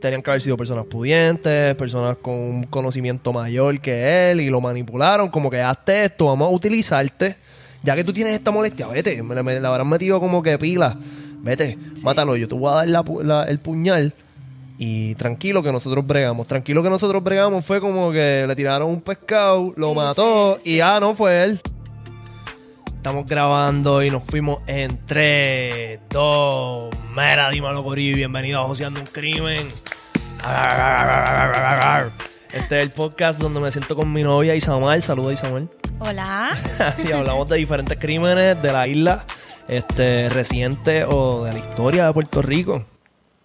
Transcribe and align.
tenían 0.00 0.22
que 0.22 0.30
haber 0.30 0.40
sido 0.42 0.56
personas 0.56 0.86
pudientes, 0.86 1.74
personas 1.74 2.16
con 2.22 2.34
un 2.34 2.62
conocimiento 2.64 3.32
mayor 3.32 3.80
que 3.80 4.30
él 4.30 4.40
y 4.40 4.50
lo 4.50 4.60
manipularon, 4.60 5.28
como 5.28 5.50
que 5.50 5.60
hazte 5.60 6.04
esto, 6.04 6.26
vamos 6.26 6.48
a 6.48 6.54
utilizarte. 6.54 7.36
Ya 7.82 7.94
que 7.94 8.02
tú 8.04 8.12
tienes 8.12 8.34
esta 8.34 8.50
molestia, 8.50 8.86
vete, 8.88 9.22
me, 9.22 9.34
la- 9.34 9.42
me 9.42 9.58
la 9.60 9.68
habrán 9.68 9.88
metido 9.88 10.18
como 10.20 10.42
que 10.42 10.58
pila. 10.58 10.96
Vete, 11.42 11.78
mátalo, 12.02 12.36
yo 12.36 12.48
te 12.48 12.54
voy 12.56 12.70
a 12.72 12.76
dar 12.76 12.88
la 12.88 13.02
pu- 13.04 13.22
la- 13.22 13.44
el 13.44 13.58
puñal 13.60 14.12
y 14.78 15.14
tranquilo 15.16 15.62
que 15.62 15.72
nosotros 15.72 16.06
bregamos. 16.06 16.46
Tranquilo 16.46 16.82
que 16.82 16.90
nosotros 16.90 17.22
bregamos 17.22 17.64
fue 17.64 17.80
como 17.80 18.10
que 18.12 18.44
le 18.46 18.56
tiraron 18.56 18.88
un 18.90 19.00
pescado, 19.00 19.72
lo 19.76 19.90
Sí, 19.90 19.94
mató 19.96 20.58
sí, 20.60 20.74
y 20.76 20.80
ah, 20.80 20.98
no 21.00 21.14
fue 21.14 21.44
él. 21.44 21.60
Estamos 22.98 23.26
grabando 23.26 24.02
y 24.02 24.10
nos 24.10 24.24
fuimos 24.24 24.58
en 24.66 24.98
3, 25.06 26.00
2, 26.10 26.94
mera, 27.14 27.48
dímelo 27.48 27.84
Corillo 27.84 28.10
y 28.10 28.14
bienvenido 28.16 28.60
a 28.60 28.64
Joseando 28.64 28.98
un 28.98 29.06
Crimen. 29.06 29.72
Este 32.52 32.76
es 32.76 32.82
el 32.82 32.90
podcast 32.90 33.40
donde 33.40 33.60
me 33.60 33.70
siento 33.70 33.94
con 33.94 34.12
mi 34.12 34.24
novia 34.24 34.56
Isamar. 34.56 35.00
Saluda 35.00 35.32
Isamar. 35.32 35.68
Hola. 36.00 36.58
y 37.08 37.12
hablamos 37.12 37.48
de 37.48 37.58
diferentes 37.58 37.96
crímenes 37.98 38.60
de 38.60 38.72
la 38.72 38.88
isla 38.88 39.24
este, 39.68 40.28
reciente 40.30 41.04
o 41.04 41.44
de 41.44 41.52
la 41.52 41.58
historia 41.60 42.06
de 42.08 42.12
Puerto 42.12 42.42
Rico. 42.42 42.84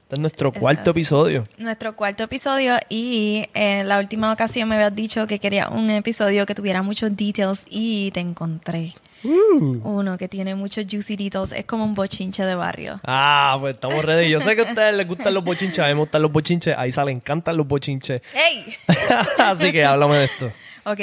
Este 0.02 0.16
es 0.16 0.20
nuestro 0.20 0.50
Eso 0.50 0.60
cuarto 0.60 0.90
es. 0.90 0.96
episodio. 0.96 1.48
Nuestro 1.60 1.96
cuarto 1.96 2.24
episodio 2.24 2.76
y 2.90 3.46
en 3.54 3.88
la 3.88 4.00
última 4.00 4.34
ocasión 4.34 4.68
me 4.68 4.76
habías 4.76 4.96
dicho 4.96 5.28
que 5.28 5.38
quería 5.38 5.70
un 5.70 5.92
episodio 5.92 6.48
que 6.48 6.56
tuviera 6.56 6.82
muchos 6.82 7.16
details 7.16 7.64
y 7.70 8.10
te 8.12 8.20
encontré. 8.20 8.96
Uh. 9.24 9.80
Uno 9.84 10.18
que 10.18 10.28
tiene 10.28 10.56
muchos 10.56 10.86
juicy 10.90 11.16
details. 11.16 11.52
Es 11.52 11.66
como 11.66 11.84
un 11.84 11.94
bochinche 11.94 12.44
de 12.44 12.56
barrio. 12.56 13.00
Ah, 13.06 13.58
pues 13.60 13.76
estamos 13.76 14.04
ready. 14.04 14.30
Yo 14.30 14.42
sé 14.42 14.56
que 14.56 14.64
a 14.64 14.66
ustedes 14.66 14.96
les 14.96 15.08
gustan 15.08 15.34
los 15.34 15.44
bochinches. 15.44 15.80
A 15.80 15.88
mí 15.88 15.94
me 15.94 16.00
gustan 16.02 16.22
los 16.22 16.32
bochinches. 16.32 16.78
A 16.78 16.88
Isa 16.88 17.04
le 17.06 17.12
encantan 17.12 17.58
los 17.58 17.68
bochinches. 17.68 18.22
¡Ey! 18.34 18.76
Así 19.40 19.72
que 19.72 19.86
háblame 19.86 20.16
de 20.16 20.26
esto. 20.26 20.52
ok, 20.84 21.00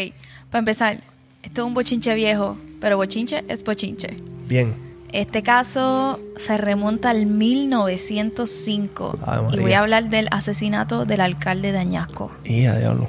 para 0.50 0.58
empezar, 0.58 0.98
esto 1.42 1.62
es 1.62 1.66
un 1.66 1.74
bochinche 1.74 2.14
viejo, 2.14 2.58
pero 2.80 2.96
bochinche 2.96 3.44
es 3.48 3.64
bochinche. 3.64 4.16
Bien. 4.46 4.74
Este 5.12 5.42
caso 5.42 6.20
se 6.36 6.56
remonta 6.56 7.10
al 7.10 7.27
1905 7.27 9.18
Ave 9.27 9.56
y 9.56 9.58
voy 9.58 9.72
a 9.72 9.80
hablar 9.80 10.08
del 10.08 10.28
asesinato 10.30 11.05
del 11.05 11.20
alcalde 11.20 11.72
de 11.72 11.78
Añasco. 11.78 12.30
Y 12.44 12.66
a 12.66 12.77
diablo. 12.77 13.08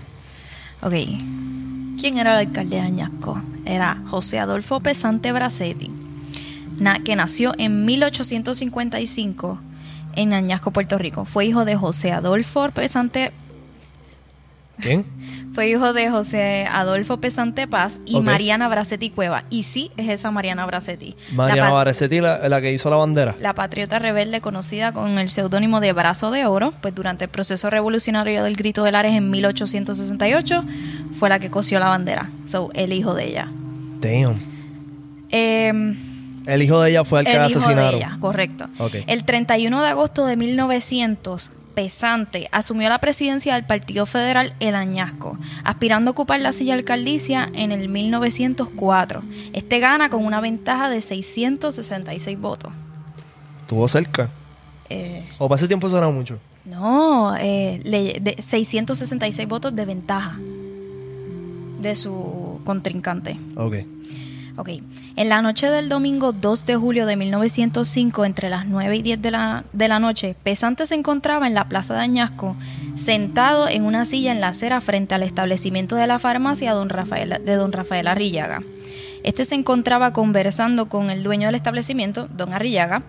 Ok. 0.81 0.93
¿Quién 2.01 2.17
era 2.17 2.31
el 2.31 2.47
alcalde 2.47 2.77
de 2.77 2.81
Añasco? 2.81 3.39
Era 3.63 4.01
José 4.07 4.39
Adolfo 4.39 4.79
Pesante 4.79 5.31
Bracetti, 5.31 5.91
que 7.05 7.15
nació 7.15 7.53
en 7.59 7.85
1855 7.85 9.59
en 10.15 10.33
Añasco, 10.33 10.71
Puerto 10.71 10.97
Rico. 10.97 11.25
Fue 11.25 11.45
hijo 11.45 11.63
de 11.63 11.75
José 11.75 12.11
Adolfo 12.11 12.71
Pesante, 12.71 13.33
¿Quién? 14.81 15.05
fue 15.53 15.69
hijo 15.69 15.91
de 15.91 16.09
José 16.09 16.65
Adolfo 16.71 17.19
Pesante 17.19 17.67
Paz 17.67 17.99
y. 18.05 18.21
Mariana 18.21 18.69
Bracetti 18.69 19.09
Cueva. 19.09 19.43
Y 19.49 19.63
sí, 19.63 19.91
es 19.97 20.07
esa 20.07 20.31
Mariana 20.31 20.65
Bracetti. 20.65 21.13
Mariana 21.33 21.67
la, 21.69 21.73
Barresetti, 21.73 22.21
la, 22.21 22.47
la 22.47 22.61
que 22.61 22.71
hizo 22.71 22.89
la 22.89 22.95
bandera. 22.95 23.35
la 23.39 23.53
patriota 23.53 23.99
rebelde 23.99 24.39
conocida 24.39 24.93
con 24.93 25.19
el 25.19 25.29
seudónimo 25.29 25.81
de 25.81 25.91
Brazo 25.91 26.31
de 26.31 26.45
Oro, 26.45 26.73
pues 26.81 26.95
durante 26.95 27.25
el 27.25 27.29
proceso 27.29 27.69
revolucionario 27.69 28.43
del 28.43 28.55
Grito 28.55 28.83
de 28.85 28.93
Lares 28.93 29.13
en 29.13 29.29
1868 29.29 30.63
fue 31.19 31.27
la 31.27 31.39
que 31.39 31.49
cosió 31.51 31.79
la 31.79 31.89
bandera. 31.89 32.29
So, 32.45 32.71
el 32.73 32.93
hijo 32.93 33.13
de 33.13 33.25
ella. 33.27 33.49
Damn. 33.99 34.35
Em, 35.29 35.97
El 36.45 36.61
hijo 36.63 36.81
de 36.81 36.91
ella 36.91 37.03
fue 37.03 37.19
el 37.19 37.25
que 37.25 37.33
el 37.33 37.49
hijo 37.49 37.59
asesinaron. 37.59 37.91
de 37.91 37.97
ella, 37.97 38.17
correcto. 38.19 38.67
El 39.07 39.25
31 39.25 39.81
de 39.81 39.87
agosto 39.89 40.25
de 40.25 40.37
1900, 40.37 41.51
Pesante 41.71 42.47
asumió 42.51 42.89
la 42.89 42.99
presidencia 42.99 43.55
del 43.55 43.65
Partido 43.65 44.05
Federal 44.05 44.53
El 44.59 44.75
Añasco, 44.75 45.37
aspirando 45.63 46.09
a 46.09 46.13
ocupar 46.13 46.39
la 46.41 46.53
silla 46.53 46.73
alcaldicia 46.73 47.49
en 47.53 47.71
el 47.71 47.89
1904. 47.89 49.23
Este 49.53 49.79
gana 49.79 50.09
con 50.09 50.25
una 50.25 50.41
ventaja 50.41 50.89
de 50.89 51.01
666 51.01 52.39
votos. 52.39 52.71
Estuvo 53.61 53.87
cerca. 53.87 54.29
Eh, 54.89 55.25
O 55.39 55.47
para 55.47 55.57
ese 55.57 55.67
tiempo 55.67 55.87
eso 55.87 55.97
era 55.97 56.09
mucho. 56.09 56.37
no, 56.65 57.35
eh, 57.37 57.79
le- 57.83 58.19
de 58.19 58.35
666 58.41 59.47
votos 59.47 59.75
de 59.75 59.85
ventaja 59.85 60.37
de 61.79 61.95
su 61.95 62.59
contrincante. 62.65 63.39
Ok. 63.55 63.75
Ok. 64.57 64.69
En 65.15 65.29
la 65.29 65.41
noche 65.41 65.69
del 65.69 65.87
domingo 65.87 66.33
2 66.33 66.65
de 66.65 66.75
julio 66.75 67.05
de 67.05 67.15
1905, 67.15 68.25
entre 68.25 68.49
las 68.49 68.65
9 68.65 68.97
y 68.97 69.01
10 69.01 69.21
de 69.21 69.31
la, 69.31 69.63
de 69.71 69.87
la 69.87 69.99
noche, 69.99 70.35
Pesante 70.43 70.85
se 70.85 70.95
encontraba 70.95 71.47
en 71.47 71.53
la 71.53 71.69
plaza 71.69 71.93
de 71.93 72.01
Añasco, 72.01 72.55
sentado 72.95 73.69
en 73.69 73.83
una 73.83 74.03
silla 74.05 74.31
en 74.31 74.41
la 74.41 74.49
acera 74.49 74.81
frente 74.81 75.15
al 75.15 75.23
establecimiento 75.23 75.95
de 75.95 76.07
la 76.07 76.19
farmacia 76.19 76.73
don 76.73 76.89
Rafael, 76.89 77.41
de 77.43 77.55
don 77.55 77.71
Rafael 77.71 78.07
Arrillaga. 78.07 78.61
Este 79.23 79.45
se 79.45 79.55
encontraba 79.55 80.13
conversando 80.13 80.89
con 80.89 81.09
el 81.11 81.23
dueño 81.23 81.47
del 81.47 81.55
establecimiento, 81.55 82.27
don 82.35 82.53
Arrillaga, 82.53 83.03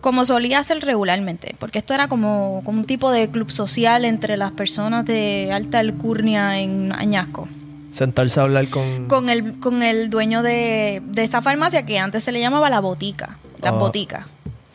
como 0.00 0.24
solía 0.24 0.60
hacer 0.60 0.80
regularmente, 0.80 1.56
porque 1.58 1.78
esto 1.78 1.92
era 1.92 2.08
como, 2.08 2.62
como 2.64 2.78
un 2.78 2.84
tipo 2.84 3.10
de 3.10 3.28
club 3.28 3.50
social 3.50 4.04
entre 4.04 4.36
las 4.36 4.52
personas 4.52 5.04
de 5.04 5.50
alta 5.52 5.80
alcurnia 5.80 6.58
en 6.58 6.92
Añasco 6.92 7.48
Sentarse 7.96 8.40
a 8.40 8.42
hablar 8.42 8.68
con... 8.68 9.06
con 9.06 9.30
el, 9.30 9.58
con 9.58 9.82
el 9.82 10.10
dueño 10.10 10.42
de, 10.42 11.00
de 11.06 11.22
esa 11.22 11.40
farmacia 11.40 11.86
que 11.86 11.98
antes 11.98 12.22
se 12.24 12.30
le 12.32 12.40
llamaba 12.40 12.68
la 12.68 12.80
botica. 12.80 13.38
Las 13.62 13.72
Ah. 13.72 13.76
boticas. 13.78 14.26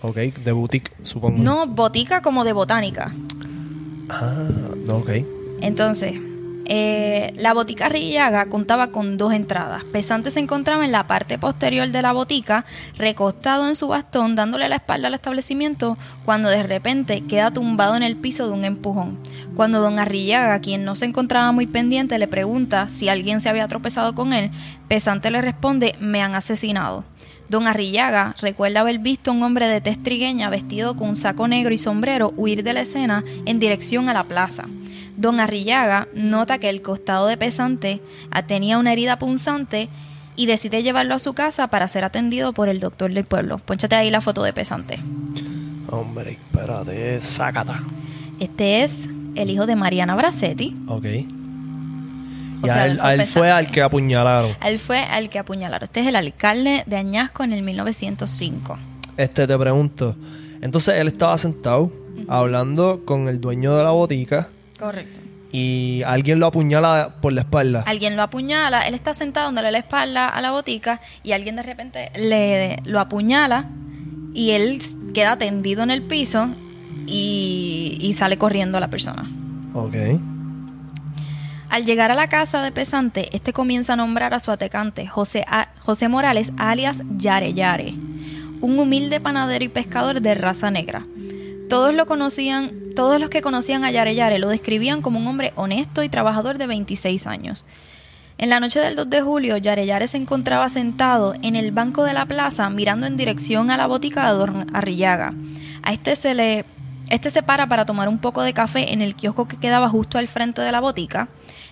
Ok, 0.01 0.15
de 0.15 0.51
boutique, 0.51 0.91
supongo. 1.03 1.37
No, 1.37 1.67
botica 1.67 2.23
como 2.23 2.43
de 2.43 2.53
botánica. 2.53 3.13
Ah, 4.09 4.47
no, 4.87 4.97
ok. 4.97 5.09
Entonces, 5.61 6.19
eh, 6.73 7.33
la 7.35 7.53
botica 7.53 7.89
Rillaga 7.89 8.45
contaba 8.45 8.91
con 8.93 9.17
dos 9.17 9.33
entradas. 9.33 9.83
Pesante 9.83 10.31
se 10.31 10.39
encontraba 10.39 10.85
en 10.85 10.93
la 10.93 11.05
parte 11.05 11.37
posterior 11.37 11.89
de 11.89 12.01
la 12.01 12.13
botica, 12.13 12.63
recostado 12.97 13.67
en 13.67 13.75
su 13.75 13.89
bastón, 13.89 14.35
dándole 14.35 14.69
la 14.69 14.77
espalda 14.77 15.09
al 15.09 15.13
establecimiento, 15.13 15.97
cuando 16.23 16.47
de 16.47 16.63
repente 16.63 17.25
queda 17.25 17.51
tumbado 17.51 17.97
en 17.97 18.03
el 18.03 18.15
piso 18.15 18.47
de 18.47 18.53
un 18.53 18.63
empujón. 18.63 19.19
Cuando 19.53 19.81
don 19.81 19.99
Arrillaga, 19.99 20.61
quien 20.61 20.85
no 20.85 20.95
se 20.95 21.03
encontraba 21.03 21.51
muy 21.51 21.67
pendiente, 21.67 22.17
le 22.17 22.29
pregunta 22.29 22.87
si 22.87 23.09
alguien 23.09 23.41
se 23.41 23.49
había 23.49 23.67
tropezado 23.67 24.15
con 24.15 24.31
él, 24.31 24.49
Pesante 24.87 25.29
le 25.29 25.41
responde, 25.41 25.93
me 25.99 26.21
han 26.21 26.35
asesinado. 26.35 27.03
Don 27.49 27.67
Arrillaga 27.67 28.33
recuerda 28.39 28.79
haber 28.79 28.99
visto 28.99 29.31
a 29.31 29.33
un 29.33 29.43
hombre 29.43 29.67
de 29.67 29.81
tez 29.81 30.01
trigueña 30.01 30.49
vestido 30.49 30.95
con 30.95 31.09
un 31.09 31.15
saco 31.17 31.49
negro 31.49 31.73
y 31.73 31.77
sombrero 31.77 32.31
huir 32.37 32.63
de 32.63 32.71
la 32.71 32.79
escena 32.79 33.25
en 33.45 33.59
dirección 33.59 34.07
a 34.07 34.13
la 34.13 34.23
plaza. 34.23 34.69
Don 35.17 35.39
Arrillaga 35.39 36.07
nota 36.13 36.57
que 36.57 36.69
el 36.69 36.81
costado 36.81 37.27
de 37.27 37.37
Pesante 37.37 38.01
tenía 38.47 38.77
una 38.77 38.93
herida 38.93 39.19
punzante 39.19 39.89
y 40.35 40.45
decide 40.45 40.81
llevarlo 40.83 41.15
a 41.15 41.19
su 41.19 41.33
casa 41.33 41.67
para 41.67 41.87
ser 41.87 42.03
atendido 42.03 42.53
por 42.53 42.69
el 42.69 42.79
doctor 42.79 43.13
del 43.13 43.25
pueblo. 43.25 43.57
Pónchate 43.59 43.95
ahí 43.95 44.09
la 44.09 44.21
foto 44.21 44.43
de 44.43 44.53
Pesante. 44.53 44.99
Hombre, 45.89 46.31
espérate, 46.53 47.21
sácata. 47.21 47.83
Este 48.39 48.83
es 48.83 49.07
el 49.35 49.49
hijo 49.49 49.65
de 49.67 49.75
Mariana 49.75 50.15
Bracetti. 50.15 50.75
Ok. 50.87 51.05
O 52.63 52.67
Y 52.67 52.69
sea, 52.69 52.83
a 52.83 52.85
él, 52.85 52.97
fue 52.99 53.09
a 53.09 53.13
él 53.13 53.19
fue 53.21 53.25
pesante. 53.25 53.51
al 53.51 53.71
que 53.71 53.81
apuñalaron. 53.81 54.51
Él 54.65 54.79
fue 54.79 54.99
al 54.99 55.29
que 55.29 55.39
apuñalaron. 55.39 55.83
Este 55.83 55.99
es 56.01 56.07
el 56.07 56.15
alcalde 56.15 56.83
de 56.85 56.95
Añasco 56.95 57.43
en 57.43 57.53
el 57.53 57.61
1905. 57.63 58.77
Este, 59.17 59.47
te 59.47 59.57
pregunto. 59.57 60.15
Entonces 60.61 60.95
él 60.99 61.07
estaba 61.07 61.37
sentado 61.37 61.91
hablando 62.27 63.01
con 63.03 63.27
el 63.27 63.41
dueño 63.41 63.75
de 63.75 63.83
la 63.83 63.91
botica 63.91 64.49
Correcto. 64.81 65.19
y 65.53 66.01
alguien 66.05 66.39
lo 66.39 66.47
apuñala 66.47 67.15
por 67.21 67.31
la 67.33 67.41
espalda. 67.41 67.83
Alguien 67.85 68.15
lo 68.17 68.21
apuñala, 68.23 68.81
él 68.87 68.93
está 68.95 69.13
sentado 69.13 69.45
dándole 69.47 69.71
la 69.71 69.77
espalda 69.77 70.27
a 70.27 70.41
la 70.41 70.51
botica 70.51 70.99
y 71.23 71.31
alguien 71.33 71.55
de 71.55 71.63
repente 71.63 72.11
le 72.19 72.77
lo 72.85 72.99
apuñala 72.99 73.65
y 74.33 74.51
él 74.51 74.81
queda 75.13 75.37
tendido 75.37 75.83
en 75.83 75.91
el 75.91 76.01
piso 76.03 76.49
y, 77.07 77.97
y 77.99 78.13
sale 78.13 78.37
corriendo 78.37 78.79
la 78.79 78.87
persona. 78.89 79.29
Ok. 79.73 79.95
Al 81.69 81.85
llegar 81.85 82.11
a 82.11 82.15
la 82.15 82.27
casa 82.27 82.61
de 82.61 82.71
Pesante, 82.73 83.29
este 83.35 83.53
comienza 83.53 83.93
a 83.93 83.95
nombrar 83.95 84.33
a 84.33 84.39
su 84.41 84.51
atacante, 84.51 85.07
José, 85.07 85.45
A- 85.47 85.69
José 85.79 86.09
Morales, 86.09 86.51
alias 86.57 87.01
Yare 87.17 87.53
Yare, 87.53 87.93
un 88.59 88.77
humilde 88.77 89.21
panadero 89.21 89.63
y 89.63 89.69
pescador 89.69 90.21
de 90.21 90.33
raza 90.33 90.69
negra. 90.69 91.05
Todos 91.71 91.93
lo 91.93 92.05
conocían, 92.05 92.73
todos 92.97 93.17
los 93.17 93.29
que 93.29 93.41
conocían 93.41 93.85
a 93.85 93.91
Yare 93.91 94.13
Yare 94.13 94.39
lo 94.39 94.49
describían 94.49 95.01
como 95.01 95.21
un 95.21 95.27
hombre 95.27 95.53
honesto 95.55 96.03
y 96.03 96.09
trabajador 96.09 96.57
de 96.57 96.67
26 96.67 97.27
años. 97.27 97.63
En 98.37 98.49
la 98.49 98.59
noche 98.59 98.81
del 98.81 98.97
2 98.97 99.09
de 99.09 99.21
julio, 99.21 99.55
Yare 99.55 99.85
Yare 99.85 100.09
se 100.09 100.17
encontraba 100.17 100.67
sentado 100.67 101.33
en 101.41 101.55
el 101.55 101.71
banco 101.71 102.03
de 102.03 102.11
la 102.11 102.25
plaza 102.25 102.69
mirando 102.69 103.07
en 103.07 103.15
dirección 103.15 103.71
a 103.71 103.77
la 103.77 103.87
botica 103.87 104.29
de 104.29 104.37
Don 104.37 104.67
Arrillaga. 104.75 105.33
A 105.81 105.93
este 105.93 106.17
se 106.17 106.33
le 106.33 106.65
este 107.09 107.29
se 107.29 107.41
para 107.41 107.67
para 107.67 107.85
tomar 107.85 108.09
un 108.09 108.17
poco 108.17 108.41
de 108.41 108.51
café 108.51 108.91
en 108.91 109.01
el 109.01 109.15
kiosco 109.15 109.47
que 109.47 109.55
quedaba 109.55 109.87
justo 109.87 110.17
al 110.17 110.27
frente 110.27 110.61
de 110.61 110.73
la 110.73 110.81
botica. 110.81 111.29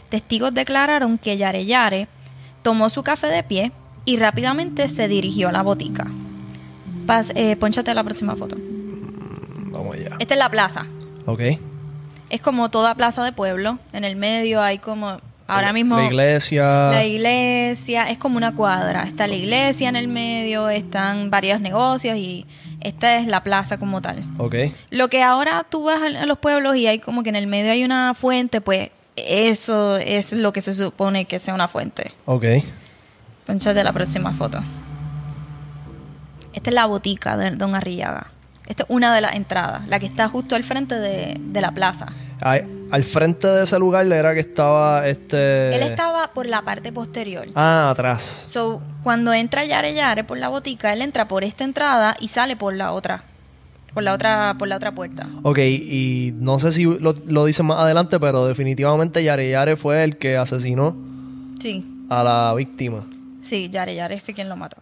Testigos 0.08 0.54
declararon 0.54 1.18
que 1.18 1.36
Yare 1.36 1.66
Yare 1.66 2.08
tomó 2.62 2.88
su 2.88 3.04
café 3.04 3.28
de 3.28 3.44
pie 3.44 3.74
y 4.06 4.16
rápidamente 4.16 4.88
se 4.88 5.10
dirigió 5.10 5.50
a 5.50 5.52
la 5.52 5.62
botica. 5.62 6.08
Pas, 7.06 7.34
eh, 7.36 7.58
pónchate 7.58 7.94
la 7.94 8.06
próxima 8.06 8.38
foto. 8.38 8.56
Vamos 9.80 9.96
allá. 9.96 10.18
Esta 10.20 10.34
es 10.34 10.38
la 10.38 10.50
plaza. 10.50 10.86
Ok. 11.26 11.42
Es 12.30 12.42
como 12.42 12.70
toda 12.70 12.96
plaza 12.96 13.24
de 13.24 13.32
pueblo. 13.32 13.80
En 13.94 14.04
el 14.04 14.16
medio 14.16 14.62
hay 14.62 14.78
como. 14.78 15.20
Ahora 15.48 15.74
mismo. 15.74 15.98
La 15.98 16.06
iglesia. 16.06 16.90
La 16.92 17.04
iglesia 17.06 18.10
es 18.10 18.20
como 18.20 18.38
una 18.38 18.54
cuadra. 18.54 19.04
Está 19.04 19.26
la 19.26 19.36
iglesia 19.36 19.90
en 19.90 19.96
el 19.96 20.08
medio, 20.08 20.70
están 20.70 21.32
varios 21.32 21.60
negocios 21.60 22.18
y 22.18 22.46
esta 22.82 23.18
es 23.18 23.26
la 23.26 23.42
plaza 23.42 23.80
como 23.80 24.00
tal. 24.00 24.24
Ok. 24.38 24.56
Lo 24.92 25.08
que 25.10 25.24
ahora 25.24 25.66
tú 25.68 25.86
vas 25.86 26.02
a 26.04 26.26
los 26.28 26.38
pueblos 26.38 26.76
y 26.76 26.86
hay 26.86 27.00
como 27.00 27.24
que 27.24 27.30
en 27.30 27.36
el 27.36 27.48
medio 27.48 27.72
hay 27.72 27.84
una 27.84 28.14
fuente, 28.14 28.62
pues 28.62 28.92
eso 29.16 29.98
es 29.98 30.34
lo 30.34 30.54
que 30.54 30.62
se 30.62 30.74
supone 30.74 31.26
que 31.26 31.40
sea 31.40 31.56
una 31.56 31.68
fuente. 31.68 32.12
Ok. 32.26 32.46
Ponchate 33.48 33.84
la 33.84 33.92
próxima 33.92 34.32
foto. 34.34 34.60
Esta 36.54 36.70
es 36.70 36.74
la 36.76 36.86
botica 36.86 37.38
de 37.38 37.52
Don 37.52 37.74
Arrillaga. 37.74 38.32
Esta 38.70 38.84
es 38.84 38.90
una 38.90 39.14
de 39.14 39.20
las 39.22 39.34
entradas, 39.36 39.86
la 39.90 40.00
que 40.00 40.06
está 40.06 40.30
justo 40.30 40.56
al 40.56 40.64
frente 40.64 40.96
de, 40.96 41.36
de 41.38 41.62
la 41.62 41.72
plaza. 41.72 42.06
Ay, 42.40 42.62
al 42.92 43.04
frente 43.04 43.48
de 43.48 43.64
ese 43.64 43.78
lugar 43.80 44.06
era 44.06 44.34
que 44.34 44.40
estaba 44.40 45.08
este. 45.08 45.76
Él 45.76 45.84
estaba 45.84 46.32
por 46.34 46.46
la 46.46 46.62
parte 46.62 46.92
posterior. 46.94 47.48
Ah, 47.56 47.90
atrás. 47.90 48.46
So, 48.48 48.82
cuando 49.04 49.34
entra 49.34 49.66
Yare 49.66 49.94
Yare 49.94 50.24
por 50.24 50.38
la 50.38 50.48
botica, 50.50 50.94
él 50.94 51.02
entra 51.02 51.28
por 51.28 51.44
esta 51.44 51.64
entrada 51.66 52.16
y 52.22 52.28
sale 52.30 52.56
por 52.56 52.74
la 52.76 52.94
otra. 52.94 53.24
Por 53.94 54.04
la 54.04 54.14
otra, 54.14 54.56
por 54.60 54.68
la 54.68 54.76
otra 54.78 54.92
puerta. 54.94 55.26
Ok, 55.42 55.58
y 55.58 56.32
no 56.36 56.60
sé 56.60 56.72
si 56.72 56.84
lo, 56.86 57.14
lo 57.26 57.46
dicen 57.46 57.66
más 57.66 57.80
adelante, 57.80 58.20
pero 58.20 58.46
definitivamente 58.46 59.24
Yare 59.24 59.50
Yare 59.50 59.76
fue 59.78 60.04
el 60.04 60.18
que 60.18 60.38
asesinó 60.38 60.96
Sí, 61.60 62.06
a 62.10 62.24
la 62.24 62.54
víctima. 62.54 63.06
sí, 63.42 63.68
Yare 63.70 63.96
Yare 63.96 64.20
fue 64.20 64.34
quien 64.36 64.48
lo 64.48 64.56
mató. 64.56 64.78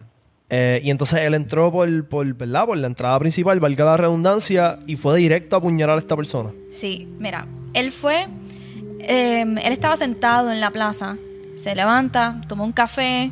Eh, 0.50 0.80
y 0.82 0.90
entonces 0.90 1.20
él 1.20 1.34
entró 1.34 1.70
por, 1.70 2.06
por, 2.06 2.34
¿verdad? 2.34 2.66
por 2.66 2.78
la 2.78 2.86
entrada 2.86 3.18
principal, 3.18 3.60
valga 3.60 3.84
la 3.84 3.96
redundancia, 3.96 4.78
y 4.86 4.96
fue 4.96 5.18
directo 5.18 5.56
a 5.56 5.58
apuñalar 5.58 5.96
a 5.96 5.98
esta 5.98 6.16
persona. 6.16 6.50
Sí, 6.70 7.08
mira, 7.18 7.46
él 7.74 7.92
fue, 7.92 8.28
eh, 9.00 9.40
él 9.42 9.72
estaba 9.72 9.96
sentado 9.96 10.50
en 10.50 10.60
la 10.60 10.70
plaza, 10.70 11.18
se 11.56 11.74
levanta, 11.74 12.40
toma 12.48 12.64
un 12.64 12.72
café, 12.72 13.30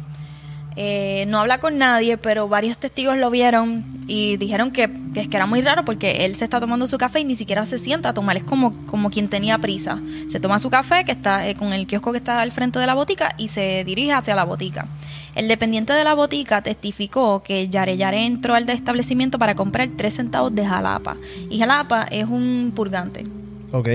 eh, 0.77 1.25
no 1.29 1.41
habla 1.41 1.59
con 1.59 1.79
nadie, 1.79 2.19
pero 2.19 2.49
varios 2.49 2.77
testigos 2.77 3.17
lo 3.17 3.31
vieron 3.31 3.85
y 4.07 4.37
dijeron 4.37 4.71
que, 4.73 4.91
que 5.15 5.21
es 5.21 5.29
que 5.29 5.37
era 5.37 5.47
muy 5.47 5.63
raro 5.63 5.87
porque 5.87 6.27
él 6.27 6.37
se 6.37 6.45
está 6.45 6.61
tomando 6.61 6.87
su 6.87 6.99
café 6.99 7.21
y 7.21 7.25
ni 7.25 7.35
siquiera 7.35 7.65
se 7.65 7.79
sienta 7.79 8.11
a 8.11 8.15
tomar, 8.15 8.37
es 8.37 8.43
como, 8.43 8.87
como 8.87 9.09
quien 9.09 9.29
tenía 9.29 9.57
prisa. 9.59 10.01
Se 10.29 10.39
toma 10.39 10.59
su 10.59 10.69
café 10.69 11.05
que 11.07 11.13
está 11.13 11.49
eh, 11.49 11.55
con 11.55 11.73
el 11.73 11.87
kiosco 11.87 12.13
que 12.13 12.19
está 12.19 12.41
al 12.43 12.53
frente 12.53 12.79
de 12.79 12.87
la 12.87 12.95
botica 12.95 13.35
y 13.39 13.49
se 13.49 13.85
dirige 13.85 14.13
hacia 14.13 14.35
la 14.35 14.45
botica. 14.45 14.87
El 15.35 15.49
dependiente 15.49 15.95
de 15.95 16.05
la 16.05 16.15
botica 16.15 16.63
testificó 16.63 17.43
que 17.43 17.69
Yare 17.69 17.97
Yare 17.97 18.27
entró 18.27 18.55
al 18.55 18.69
establecimiento 18.69 19.39
para 19.39 19.55
comprar 19.55 19.89
3 19.97 20.15
centavos 20.15 20.55
de 20.55 20.67
jalapa. 20.67 21.17
Y 21.51 21.59
jalapa 21.59 22.03
es 22.11 22.27
un 22.27 22.73
purgante. 22.75 23.25
Ok. 23.73 23.89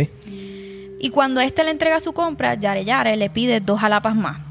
Y 1.00 1.10
cuando 1.10 1.42
éste 1.42 1.64
le 1.64 1.72
entrega 1.72 2.00
su 2.00 2.14
compra, 2.14 2.56
Yare 2.56 2.86
Yare 2.86 3.16
le 3.16 3.30
pide 3.30 3.60
dos 3.60 3.80
jalapas 3.80 4.16
más. 4.16 4.51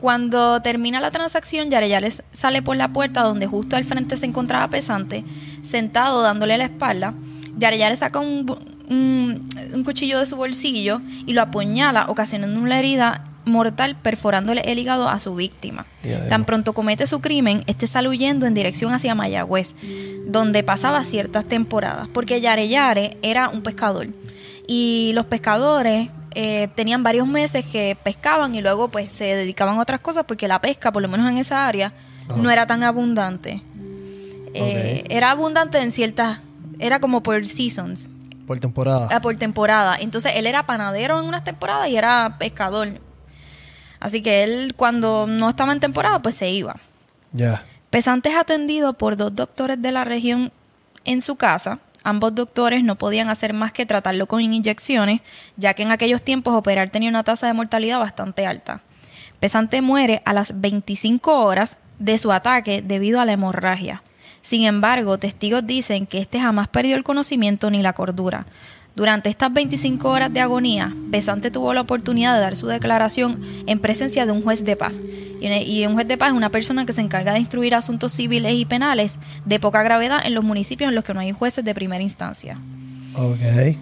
Cuando 0.00 0.62
termina 0.62 1.00
la 1.00 1.10
transacción, 1.10 1.70
Yare 1.70 1.88
Yare 1.88 2.10
sale 2.32 2.62
por 2.62 2.76
la 2.76 2.88
puerta 2.88 3.22
donde 3.22 3.46
justo 3.46 3.76
al 3.76 3.84
frente 3.84 4.16
se 4.16 4.26
encontraba 4.26 4.68
Pesante, 4.68 5.24
sentado 5.62 6.22
dándole 6.22 6.56
la 6.58 6.64
espalda. 6.64 7.14
Yare 7.56 7.78
Yare 7.78 7.96
saca 7.96 8.20
un, 8.20 8.46
un- 8.88 9.48
un 9.74 9.84
cuchillo 9.84 10.18
de 10.20 10.26
su 10.26 10.36
bolsillo 10.36 11.00
y 11.26 11.32
lo 11.32 11.42
apuñala, 11.42 12.06
ocasionando 12.08 12.60
una 12.60 12.78
herida 12.78 13.24
mortal 13.44 13.96
perforándole 13.96 14.60
el 14.70 14.78
hígado 14.78 15.08
a 15.08 15.18
su 15.18 15.34
víctima. 15.34 15.86
Tan 16.28 16.44
pronto 16.44 16.74
comete 16.74 17.06
su 17.06 17.20
crimen, 17.20 17.64
este 17.66 17.86
sale 17.86 18.08
huyendo 18.08 18.46
en 18.46 18.54
dirección 18.54 18.92
hacia 18.92 19.14
Mayagüez, 19.14 19.74
donde 20.26 20.62
pasaba 20.62 21.04
ciertas 21.04 21.44
temporadas, 21.46 22.08
porque 22.12 22.40
Yare 22.40 22.68
Yare 22.68 23.16
era 23.22 23.48
un 23.48 23.62
pescador. 23.62 24.06
Y 24.66 25.12
los 25.14 25.24
pescadores 25.24 26.10
eh, 26.34 26.68
tenían 26.74 27.02
varios 27.02 27.26
meses 27.26 27.64
que 27.64 27.96
pescaban 28.02 28.54
y 28.54 28.60
luego 28.62 28.88
pues 28.88 29.12
se 29.12 29.24
dedicaban 29.24 29.78
a 29.78 29.82
otras 29.82 30.00
cosas 30.00 30.24
porque 30.26 30.48
la 30.48 30.60
pesca, 30.60 30.92
por 30.92 31.02
lo 31.02 31.08
menos 31.08 31.28
en 31.30 31.38
esa 31.38 31.66
área, 31.66 31.92
no 32.36 32.50
era 32.50 32.66
tan 32.66 32.82
abundante. 32.82 33.62
Eh. 34.54 35.04
Era 35.08 35.30
abundante 35.30 35.78
en 35.78 35.90
ciertas, 35.92 36.40
era 36.78 37.00
como 37.00 37.22
por 37.22 37.44
seasons, 37.46 38.08
Por 38.46 38.60
temporada. 38.60 39.08
ah, 39.10 39.20
por 39.20 39.36
temporada. 39.36 39.96
Entonces 40.00 40.32
él 40.36 40.46
era 40.46 40.64
panadero 40.66 41.18
en 41.18 41.26
unas 41.26 41.44
temporadas 41.44 41.88
y 41.88 41.96
era 41.96 42.36
pescador. 42.38 42.88
Así 44.00 44.22
que 44.22 44.44
él 44.44 44.74
cuando 44.76 45.26
no 45.26 45.48
estaba 45.48 45.72
en 45.72 45.80
temporada 45.80 46.20
pues 46.22 46.34
se 46.34 46.50
iba. 46.50 46.76
Ya. 47.32 47.64
Pesante 47.90 48.28
es 48.28 48.36
atendido 48.36 48.92
por 48.94 49.16
dos 49.16 49.34
doctores 49.34 49.80
de 49.80 49.92
la 49.92 50.04
región 50.04 50.52
en 51.04 51.20
su 51.20 51.36
casa. 51.36 51.78
Ambos 52.04 52.34
doctores 52.34 52.84
no 52.84 52.96
podían 52.96 53.28
hacer 53.28 53.52
más 53.52 53.72
que 53.72 53.86
tratarlo 53.86 54.26
con 54.26 54.40
inyecciones, 54.40 55.20
ya 55.56 55.74
que 55.74 55.82
en 55.82 55.90
aquellos 55.90 56.22
tiempos 56.22 56.54
operar 56.54 56.90
tenía 56.90 57.10
una 57.10 57.24
tasa 57.24 57.46
de 57.46 57.52
mortalidad 57.52 57.98
bastante 57.98 58.46
alta. 58.46 58.82
Pesante 59.40 59.82
muere 59.82 60.22
a 60.24 60.32
las 60.32 60.60
25 60.60 61.44
horas 61.44 61.78
de 61.98 62.18
su 62.18 62.32
ataque 62.32 62.82
debido 62.82 63.20
a 63.20 63.24
la 63.24 63.32
hemorragia. 63.32 64.02
Sin 64.40 64.64
embargo, 64.64 65.18
testigos 65.18 65.66
dicen 65.66 66.06
que 66.06 66.18
este 66.18 66.40
jamás 66.40 66.68
perdió 66.68 66.96
el 66.96 67.04
conocimiento 67.04 67.70
ni 67.70 67.82
la 67.82 67.92
cordura. 67.92 68.46
Durante 68.98 69.30
estas 69.30 69.52
25 69.52 70.08
horas 70.10 70.32
de 70.32 70.40
agonía, 70.40 70.92
Pesante 71.12 71.52
tuvo 71.52 71.72
la 71.72 71.82
oportunidad 71.82 72.34
de 72.34 72.40
dar 72.40 72.56
su 72.56 72.66
declaración 72.66 73.40
en 73.68 73.78
presencia 73.78 74.26
de 74.26 74.32
un 74.32 74.42
juez 74.42 74.64
de 74.64 74.74
paz. 74.74 75.00
Y 75.40 75.86
un- 75.86 75.94
juez 75.94 76.08
de 76.08 76.16
paz 76.18 76.30
es 76.30 76.34
una 76.34 76.50
persona 76.50 76.84
que 76.84 76.92
se 76.92 77.00
encarga 77.00 77.32
de 77.32 77.38
instruir 77.38 77.76
asuntos 77.76 78.12
civiles 78.12 78.54
y 78.54 78.64
penales 78.64 79.20
de 79.44 79.60
poca 79.60 79.84
gravedad 79.84 80.18
en 80.24 80.34
los 80.34 80.42
municipios 80.42 80.88
en 80.88 80.96
los 80.96 81.04
que 81.04 81.14
no 81.14 81.20
hay 81.20 81.30
jueces 81.30 81.64
de 81.64 81.74
primera 81.76 82.02
instancia. 82.02 82.58
Ok. 83.14 83.76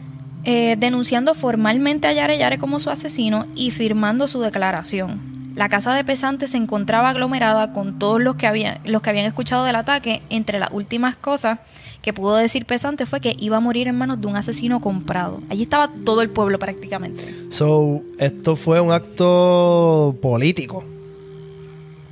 Eh, 0.44 0.76
denunciando 0.78 1.32
formalmente 1.32 2.06
a 2.08 2.12
Yare 2.12 2.36
Yare 2.36 2.58
como 2.58 2.78
su 2.78 2.90
asesino 2.90 3.46
y 3.56 3.70
firmando 3.70 4.28
su 4.28 4.40
declaración. 4.40 5.18
La 5.56 5.70
casa 5.70 5.94
de 5.94 6.04
Pesante 6.04 6.48
se 6.48 6.58
encontraba 6.58 7.08
aglomerada 7.08 7.72
con 7.72 7.98
todos 7.98 8.20
los 8.20 8.36
que, 8.36 8.46
habían, 8.46 8.78
los 8.84 9.00
que 9.00 9.08
habían 9.08 9.24
escuchado 9.24 9.64
del 9.64 9.76
ataque. 9.76 10.20
Entre 10.28 10.58
las 10.58 10.70
últimas 10.70 11.16
cosas 11.16 11.60
que 12.02 12.12
pudo 12.12 12.36
decir 12.36 12.66
Pesante 12.66 13.06
fue 13.06 13.22
que 13.22 13.34
iba 13.38 13.56
a 13.56 13.60
morir 13.60 13.88
en 13.88 13.96
manos 13.96 14.20
de 14.20 14.26
un 14.26 14.36
asesino 14.36 14.82
comprado. 14.82 15.40
Allí 15.48 15.62
estaba 15.62 15.88
todo 16.04 16.20
el 16.20 16.28
pueblo 16.28 16.58
prácticamente. 16.58 17.24
So, 17.48 18.02
esto 18.18 18.54
fue 18.54 18.80
un 18.80 18.92
acto 18.92 20.14
político. 20.20 20.84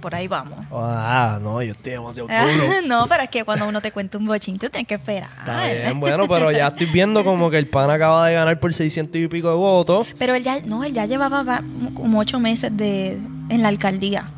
Por 0.04 0.14
ahí 0.14 0.28
vamos. 0.28 0.58
Ah, 0.70 1.38
no, 1.40 1.62
yo 1.62 1.72
estoy 1.72 1.92
demasiado 1.92 2.28
duro. 2.28 2.74
no, 2.86 3.06
pero 3.08 3.22
es 3.22 3.30
que 3.30 3.42
cuando 3.42 3.66
uno 3.66 3.80
te 3.80 3.90
cuenta 3.90 4.18
un 4.18 4.26
bochín, 4.26 4.58
tú 4.58 4.68
tienes 4.68 4.86
que 4.86 4.96
esperar. 4.96 5.30
Está 5.38 5.64
bien, 5.64 5.98
bueno, 5.98 6.28
pero 6.28 6.50
ya 6.50 6.66
estoy 6.68 6.88
viendo 6.88 7.24
como 7.24 7.48
que 7.48 7.56
el 7.56 7.66
pan 7.66 7.88
acaba 7.88 8.26
de 8.28 8.34
ganar 8.34 8.60
por 8.60 8.74
600 8.74 9.18
y 9.18 9.28
pico 9.28 9.48
de 9.48 9.54
votos. 9.54 10.06
Pero 10.18 10.34
él 10.34 10.42
ya, 10.42 10.60
no, 10.60 10.84
él 10.84 10.92
ya 10.92 11.06
llevaba 11.06 11.42
va- 11.42 11.62
como 11.94 12.18
ocho 12.18 12.38
meses 12.38 12.70
de, 12.76 13.12
en 13.48 13.62
la 13.62 13.68
alcaldía. 13.68 14.28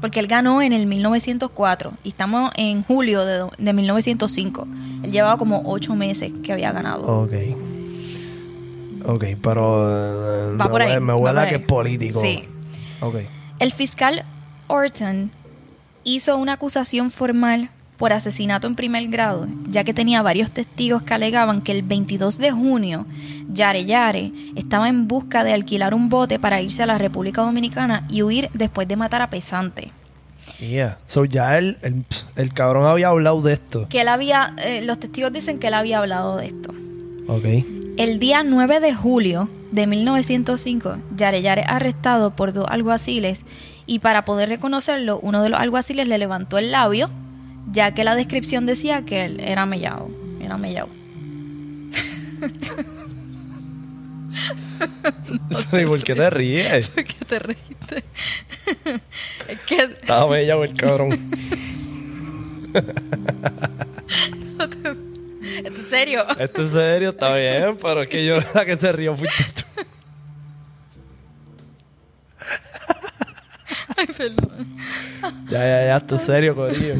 Porque 0.00 0.18
él 0.18 0.26
ganó 0.26 0.60
en 0.60 0.72
el 0.72 0.86
1904 0.88 1.92
y 2.02 2.08
estamos 2.08 2.50
en 2.56 2.82
julio 2.82 3.24
de, 3.24 3.46
de 3.58 3.72
1905. 3.72 4.66
Él 5.04 5.12
llevaba 5.12 5.38
como 5.38 5.62
ocho 5.66 5.94
meses 5.94 6.32
que 6.42 6.52
había 6.52 6.72
ganado. 6.72 7.04
Ok. 7.22 7.32
Ok, 9.04 9.24
pero 9.40 9.88
eh, 9.88 10.56
Va 10.56 10.64
me, 10.64 10.70
por 10.70 10.82
ahí, 10.82 11.00
me 11.00 11.12
va 11.12 11.16
huele 11.16 11.30
por 11.34 11.38
a 11.38 11.42
ahí. 11.42 11.48
que 11.50 11.54
es 11.54 11.62
político. 11.64 12.20
Sí. 12.22 12.42
Ok. 13.00 13.14
El 13.60 13.72
fiscal 13.72 14.24
Orton 14.68 15.30
hizo 16.04 16.36
una 16.36 16.54
acusación 16.54 17.10
formal 17.10 17.70
por 17.96 18.12
asesinato 18.12 18.66
en 18.66 18.76
primer 18.76 19.08
grado, 19.08 19.46
ya 19.68 19.84
que 19.84 19.94
tenía 19.94 20.22
varios 20.22 20.50
testigos 20.50 21.02
que 21.02 21.14
alegaban 21.14 21.62
que 21.62 21.72
el 21.72 21.82
22 21.82 22.38
de 22.38 22.50
junio 22.50 23.06
Yare 23.48 23.84
Yare 23.86 24.32
estaba 24.54 24.88
en 24.88 25.08
busca 25.08 25.44
de 25.44 25.52
alquilar 25.52 25.94
un 25.94 26.08
bote 26.08 26.38
para 26.38 26.60
irse 26.60 26.82
a 26.82 26.86
la 26.86 26.98
República 26.98 27.42
Dominicana 27.42 28.06
y 28.08 28.22
huir 28.22 28.50
después 28.52 28.86
de 28.86 28.96
matar 28.96 29.22
a 29.22 29.30
Pesante. 29.30 29.92
Yeah. 30.60 30.98
So 31.06 31.24
ya 31.24 31.58
el, 31.58 31.78
el, 31.82 32.04
el 32.36 32.52
cabrón 32.52 32.86
había 32.86 33.08
hablado 33.08 33.42
de 33.42 33.54
esto. 33.54 33.88
Que 33.88 34.02
él 34.02 34.08
había, 34.08 34.54
eh, 34.64 34.82
los 34.84 34.98
testigos 35.00 35.32
dicen 35.32 35.58
que 35.58 35.68
él 35.68 35.74
había 35.74 35.98
hablado 35.98 36.36
de 36.36 36.46
esto. 36.46 36.70
Ok. 37.28 37.44
El 37.96 38.18
día 38.18 38.42
9 38.42 38.80
de 38.80 38.94
julio 38.94 39.48
de 39.72 39.86
1905, 39.86 40.98
Yare 41.16 41.42
Yare 41.42 41.62
es 41.62 41.68
arrestado 41.68 42.30
por 42.30 42.52
dos 42.52 42.66
alguaciles 42.68 43.44
y 43.86 44.00
para 44.00 44.24
poder 44.24 44.48
reconocerlo, 44.48 45.18
uno 45.20 45.42
de 45.42 45.50
los 45.50 45.60
alguaciles 45.60 46.08
le 46.08 46.18
levantó 46.18 46.58
el 46.58 46.72
labio, 46.72 47.10
ya 47.70 47.94
que 47.94 48.04
la 48.04 48.16
descripción 48.16 48.66
decía 48.66 49.04
que 49.04 49.24
él 49.24 49.40
era 49.40 49.66
mellado. 49.66 50.10
Era 50.40 50.56
mellado. 50.58 50.88
¿Y 55.72 55.84
por 55.86 56.02
qué 56.02 56.14
te 56.14 56.30
ríes? 56.30 56.88
¿Por 56.94 57.04
qué 57.04 57.24
te 57.24 57.38
reíste? 57.38 58.04
es 59.48 59.60
que 59.60 59.76
Estaba 59.76 60.30
bella 60.30 60.54
el 60.56 60.74
cabrón. 60.74 61.30
¿Es 65.64 65.64
en 65.64 65.74
serio? 65.74 66.24
Esto 66.38 66.62
es 66.62 66.70
serio, 66.70 67.10
está 67.10 67.34
bien, 67.34 67.78
pero 67.80 68.02
es 68.02 68.08
que 68.08 68.24
yo 68.26 68.38
la 68.54 68.64
que 68.64 68.76
se 68.76 68.92
rió 68.92 69.16
fuiste 69.16 69.44
tú. 69.54 69.65
Ya, 75.48 75.58
ya, 75.60 75.86
ya, 75.86 75.96
esto 75.96 76.14
es 76.16 76.22
serio, 76.22 76.54
corillo. 76.54 76.94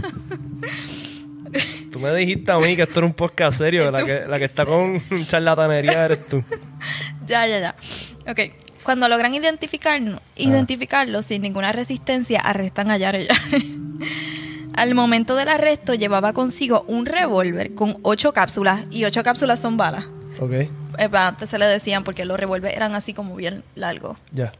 Tú 1.90 2.00
me 2.00 2.14
dijiste 2.14 2.52
a 2.52 2.58
mí 2.58 2.76
que 2.76 2.82
esto 2.82 3.00
era 3.00 3.06
un 3.06 3.14
podcast 3.14 3.58
serio, 3.58 3.90
la 3.90 4.04
que, 4.04 4.24
la 4.28 4.38
que 4.38 4.44
está 4.44 4.66
con 4.66 5.00
charlatanería 5.26 6.04
eres 6.04 6.26
tú. 6.28 6.42
Ya, 7.26 7.46
ya, 7.46 7.58
ya. 7.58 7.74
Ok. 8.30 8.40
Cuando 8.82 9.08
logran 9.08 9.34
identificarlo, 9.34 10.20
identificarlo 10.36 11.22
sin 11.22 11.42
ninguna 11.42 11.72
resistencia, 11.72 12.40
arrestan 12.40 12.90
a 12.90 12.96
Yare 12.98 13.26
Yare. 13.26 13.66
Al 14.74 14.94
momento 14.94 15.34
del 15.34 15.48
arresto 15.48 15.94
llevaba 15.94 16.32
consigo 16.34 16.84
un 16.86 17.06
revólver 17.06 17.74
con 17.74 17.96
ocho 18.02 18.32
cápsulas 18.32 18.82
y 18.90 19.04
ocho 19.04 19.22
cápsulas 19.22 19.58
son 19.58 19.76
balas. 19.76 20.04
Ok, 20.38 20.52
Eh, 20.52 20.70
antes 21.12 21.48
se 21.50 21.58
le 21.58 21.64
decían 21.66 22.04
porque 22.04 22.24
los 22.26 22.38
revólveres 22.38 22.76
eran 22.76 22.94
así 22.94 23.12
como 23.14 23.34
bien 23.36 23.64
largos. 23.74 24.18
ya. 24.32 24.52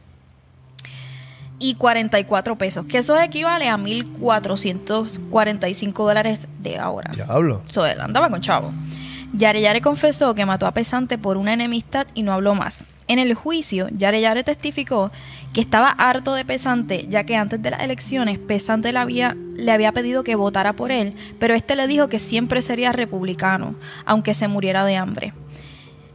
Y 1.59 1.75
44 1.75 2.57
pesos, 2.57 2.85
que 2.85 2.99
eso 2.99 3.19
equivale 3.19 3.67
a 3.67 3.77
1.445 3.77 5.93
dólares 5.93 6.47
de 6.59 6.77
ahora. 6.77 7.11
Diablo. 7.13 7.63
So, 7.67 7.85
él 7.85 7.99
andaba 7.99 8.29
con 8.29 8.39
chavo. 8.41 8.71
Yare 9.33 9.61
Yare 9.61 9.81
confesó 9.81 10.35
que 10.35 10.45
mató 10.45 10.67
a 10.67 10.73
Pesante 10.73 11.17
por 11.17 11.37
una 11.37 11.53
enemistad 11.53 12.07
y 12.13 12.23
no 12.23 12.33
habló 12.33 12.55
más. 12.55 12.85
En 13.07 13.19
el 13.19 13.33
juicio, 13.33 13.87
Yare 13.91 14.19
Yare 14.19 14.43
testificó 14.43 15.11
que 15.53 15.61
estaba 15.61 15.89
harto 15.89 16.33
de 16.33 16.43
Pesante, 16.43 17.05
ya 17.07 17.23
que 17.23 17.35
antes 17.35 17.61
de 17.61 17.71
las 17.71 17.81
elecciones 17.81 18.37
Pesante 18.37 18.91
le 18.91 18.99
había, 18.99 19.35
le 19.55 19.71
había 19.71 19.93
pedido 19.93 20.23
que 20.23 20.35
votara 20.35 20.73
por 20.73 20.91
él, 20.91 21.15
pero 21.39 21.53
este 21.53 21.75
le 21.75 21.87
dijo 21.87 22.09
que 22.09 22.19
siempre 22.19 22.61
sería 22.61 22.91
republicano, 22.91 23.75
aunque 24.05 24.33
se 24.33 24.47
muriera 24.47 24.85
de 24.85 24.97
hambre. 24.97 25.33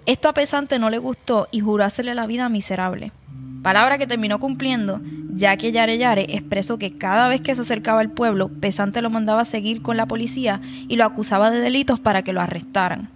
Esto 0.05 0.29
a 0.29 0.35
Pesante 0.35 0.79
no 0.79 0.91
le 0.91 0.99
gustó 0.99 1.49
y 1.51 1.61
juró 1.61 1.85
hacerle 1.85 2.15
la 2.15 2.27
vida 2.27 2.49
miserable. 2.49 3.13
Palabra 3.63 3.97
que 3.99 4.07
terminó 4.09 4.41
cumpliendo, 4.41 5.01
ya 5.35 5.57
que 5.57 5.71
Yare 5.73 5.97
Yare 5.99 6.27
expresó 6.31 6.79
que 6.79 6.93
cada 6.95 7.29
vez 7.29 7.41
que 7.41 7.55
se 7.55 7.61
acercaba 7.61 8.01
al 8.01 8.11
pueblo, 8.11 8.49
Pesante 8.49 9.03
lo 9.03 9.11
mandaba 9.11 9.43
a 9.43 9.45
seguir 9.45 9.83
con 9.83 9.97
la 9.97 10.07
policía 10.07 10.61
y 10.89 10.97
lo 10.97 11.05
acusaba 11.05 11.51
de 11.51 11.61
delitos 11.61 12.01
para 12.01 12.23
que 12.23 12.33
lo 12.33 12.41
arrestaran. 12.41 13.09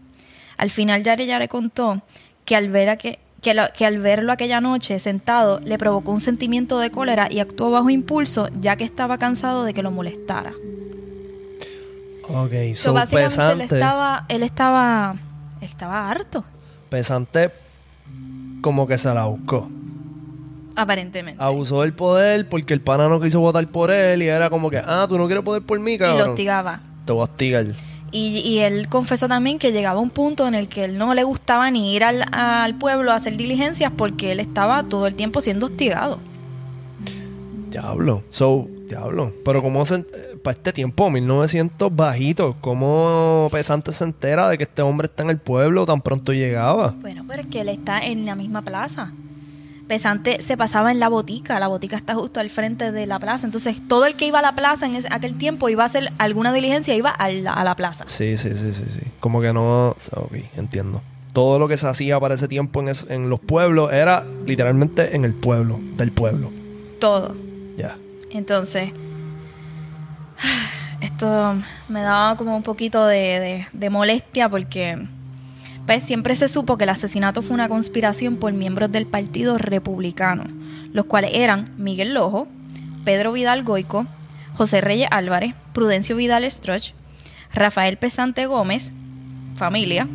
Al 0.56 0.70
final 0.70 1.02
Yare 1.02 1.26
Yare 1.26 1.48
contó 1.48 2.02
que 2.44 2.54
al, 2.56 2.70
ver 2.70 2.88
a 2.90 2.96
que, 2.96 3.18
que, 3.42 3.54
lo- 3.54 3.66
que 3.76 3.84
al 3.86 3.98
verlo 3.98 4.30
aquella 4.32 4.60
noche 4.60 4.98
sentado 5.00 5.60
le 5.64 5.78
provocó 5.78 6.12
un 6.12 6.20
sentimiento 6.20 6.78
de 6.78 6.90
cólera 6.90 7.26
y 7.30 7.40
actuó 7.40 7.70
bajo 7.72 7.90
impulso 7.90 8.48
ya 8.60 8.76
que 8.76 8.84
estaba 8.84 9.18
cansado 9.18 9.64
de 9.64 9.74
que 9.74 9.82
lo 9.82 9.90
molestara. 9.90 10.52
Ok, 12.28 12.52
So, 12.74 12.88
so, 12.88 12.92
básicamente 12.92 13.52
él 13.52 13.60
estaba, 13.62 14.26
él 14.28 14.42
estaba, 14.42 15.16
estaba 15.60 16.10
harto, 16.10 16.44
Pesante 16.88 17.50
como 18.60 18.86
que 18.86 18.96
se 18.98 19.12
la 19.12 19.26
buscó. 19.26 19.68
Aparentemente. 20.76 21.42
Abusó 21.42 21.83
del 21.83 21.92
poder 21.92 22.49
porque 22.49 22.75
el 22.75 22.80
pana 22.80 23.09
no 23.09 23.21
quiso 23.21 23.40
votar 23.40 23.66
por 23.68 23.90
él 23.90 24.23
y 24.23 24.28
era 24.28 24.50
como 24.50 24.71
que, 24.71 24.78
ah, 24.78 25.06
tú 25.09 25.18
no 25.18 25.26
quieres 25.26 25.42
poder 25.45 25.62
por 25.62 25.80
mí, 25.80 25.92
y 25.92 25.99
lo 25.99 26.06
cabrón. 26.06 26.30
hostigaba. 26.30 26.80
Te 27.04 27.12
voy 27.12 27.21
a 27.23 27.25
hostigar. 27.25 27.66
Y, 28.12 28.38
y 28.38 28.59
él 28.61 28.88
confesó 28.88 29.28
también 29.28 29.59
que 29.59 29.73
llegaba 29.73 29.99
un 29.99 30.11
punto 30.11 30.47
en 30.47 30.54
el 30.54 30.68
que 30.68 30.85
él 30.85 30.97
no 30.97 31.12
le 31.14 31.25
gustaba 31.25 31.71
ni 31.71 31.95
ir 31.95 32.04
al, 32.04 32.23
al 32.33 32.76
pueblo 32.76 33.11
a 33.11 33.16
hacer 33.16 33.37
diligencias 33.37 33.92
porque 33.97 34.33
él 34.33 34.40
estaba 34.40 34.85
todo 34.85 35.06
el 35.06 35.14
tiempo 35.14 35.40
siendo 35.40 35.66
hostigado. 35.66 36.21
Diablo. 37.71 38.23
So, 38.30 38.68
diablo. 38.88 39.33
Pero 39.45 39.61
como 39.61 39.85
para 40.42 40.56
este 40.56 40.73
tiempo, 40.73 41.11
1900 41.11 41.95
bajitos, 41.95 42.54
¿cómo 42.61 43.49
Pesante 43.50 43.92
se 43.92 44.04
entera 44.04 44.49
de 44.49 44.56
que 44.56 44.64
este 44.64 44.83
hombre 44.83 45.06
está 45.06 45.23
en 45.25 45.30
el 45.30 45.38
pueblo 45.38 45.85
tan 45.85 46.00
pronto 46.00 46.33
llegaba? 46.33 46.95
Bueno, 47.00 47.25
pero 47.28 47.42
es 47.42 47.49
que 47.49 47.61
él 47.61 47.68
está 47.68 47.99
en 47.99 48.25
la 48.25 48.35
misma 48.35 48.62
plaza. 48.62 49.12
Pesante 49.88 50.42
se 50.42 50.56
pasaba 50.56 50.90
en 50.90 50.98
la 50.98 51.08
botica, 51.08 51.60
la 51.60 51.68
botica 51.68 51.96
está 51.96 52.14
justo 52.14 52.40
al 52.40 52.50
frente 52.50 52.90
de 52.90 53.06
la 53.06 53.20
plaza, 53.20 53.46
entonces 53.46 53.80
todo 53.88 54.04
el 54.06 54.16
que 54.16 54.26
iba 54.26 54.40
a 54.40 54.42
la 54.42 54.56
plaza 54.56 54.84
en 54.86 54.96
ese- 54.96 55.06
aquel 55.12 55.38
tiempo 55.38 55.68
iba 55.68 55.84
a 55.84 55.86
hacer 55.86 56.10
alguna 56.18 56.52
diligencia, 56.52 56.92
iba 56.96 57.10
a 57.10 57.28
la, 57.30 57.52
a 57.52 57.62
la 57.62 57.76
plaza. 57.76 58.04
Sí, 58.08 58.36
sí, 58.36 58.50
sí, 58.56 58.72
sí, 58.72 58.84
sí. 58.88 59.00
Como 59.20 59.40
que 59.40 59.52
no... 59.52 59.90
Ok, 59.90 60.34
entiendo. 60.56 61.02
Todo 61.32 61.60
lo 61.60 61.68
que 61.68 61.76
se 61.76 61.86
hacía 61.86 62.18
para 62.18 62.34
ese 62.34 62.48
tiempo 62.48 62.80
en, 62.80 62.88
es- 62.88 63.06
en 63.10 63.30
los 63.30 63.38
pueblos 63.38 63.92
era 63.92 64.26
literalmente 64.44 65.14
en 65.14 65.24
el 65.24 65.34
pueblo, 65.34 65.78
del 65.96 66.10
pueblo. 66.10 66.50
Todo. 66.98 67.36
Ya. 67.76 67.96
Entonces, 68.32 68.90
esto 71.00 71.56
me 71.88 72.02
daba 72.02 72.36
como 72.36 72.56
un 72.56 72.62
poquito 72.62 73.06
de, 73.06 73.16
de- 73.40 73.66
de 73.72 73.90
molestia 73.90 74.48
porque 74.48 74.98
pues, 75.86 76.04
siempre 76.04 76.34
se 76.36 76.48
supo 76.48 76.76
que 76.76 76.84
el 76.84 76.90
asesinato 76.90 77.42
fue 77.42 77.54
una 77.54 77.68
conspiración 77.68 78.36
por 78.36 78.52
miembros 78.52 78.90
del 78.90 79.06
Partido 79.06 79.56
Republicano, 79.56 80.44
los 80.92 81.04
cuales 81.04 81.30
eran 81.34 81.74
Miguel 81.78 82.14
Lojo, 82.14 82.48
Pedro 83.04 83.32
Vidal 83.32 83.62
Goico, 83.62 84.06
José 84.54 84.80
Reyes 84.80 85.08
Álvarez, 85.10 85.54
Prudencio 85.72 86.16
Vidal 86.16 86.50
Stroch, 86.50 86.92
Rafael 87.54 87.98
Pesante 87.98 88.46
Gómez, 88.46 88.92
familia, 89.54 90.08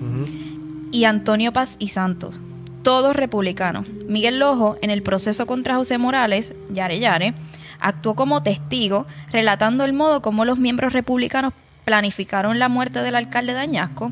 y 0.91 1.05
Antonio 1.05 1.53
Paz 1.53 1.77
y 1.79 1.89
Santos, 1.89 2.41
todos 2.83 3.15
republicanos. 3.15 3.87
Miguel 4.07 4.39
Lojo, 4.39 4.77
en 4.81 4.89
el 4.89 5.03
proceso 5.03 5.45
contra 5.45 5.75
José 5.75 5.97
Morales, 5.97 6.53
Yare 6.73 6.99
Yare, 6.99 7.33
actuó 7.79 8.15
como 8.15 8.43
testigo, 8.43 9.07
relatando 9.31 9.85
el 9.85 9.93
modo 9.93 10.21
como 10.21 10.43
los 10.43 10.59
miembros 10.59 10.91
republicanos 10.91 11.53
planificaron 11.85 12.59
la 12.59 12.69
muerte 12.69 13.01
del 13.01 13.15
alcalde 13.15 13.53
de 13.53 13.59
Añasco 13.59 14.11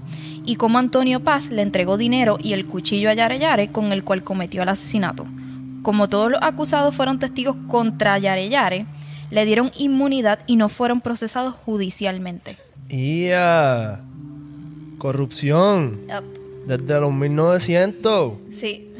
y 0.49 0.55
cómo 0.55 0.79
Antonio 0.79 1.19
Paz 1.19 1.51
le 1.51 1.61
entregó 1.61 1.95
dinero 1.95 2.39
y 2.41 2.53
el 2.53 2.65
cuchillo 2.65 3.11
a 3.11 3.13
Yare 3.13 3.37
Yare 3.37 3.71
con 3.71 3.91
el 3.91 4.03
cual 4.03 4.23
cometió 4.23 4.63
el 4.63 4.69
asesinato. 4.69 5.27
Como 5.83 6.09
todos 6.09 6.31
los 6.31 6.41
acusados 6.41 6.95
fueron 6.95 7.19
testigos 7.19 7.55
contra 7.67 8.17
Yare 8.17 8.49
Yare, 8.49 8.87
le 9.29 9.45
dieron 9.45 9.69
inmunidad 9.77 10.39
y 10.47 10.55
no 10.55 10.67
fueron 10.67 11.01
procesados 11.01 11.53
judicialmente. 11.53 12.57
¡Ya! 12.89 14.01
Corrupción. 14.97 15.99
Desde 16.65 16.99
los 16.99 17.13
1900. 17.13 18.33
Sí. 18.51 18.91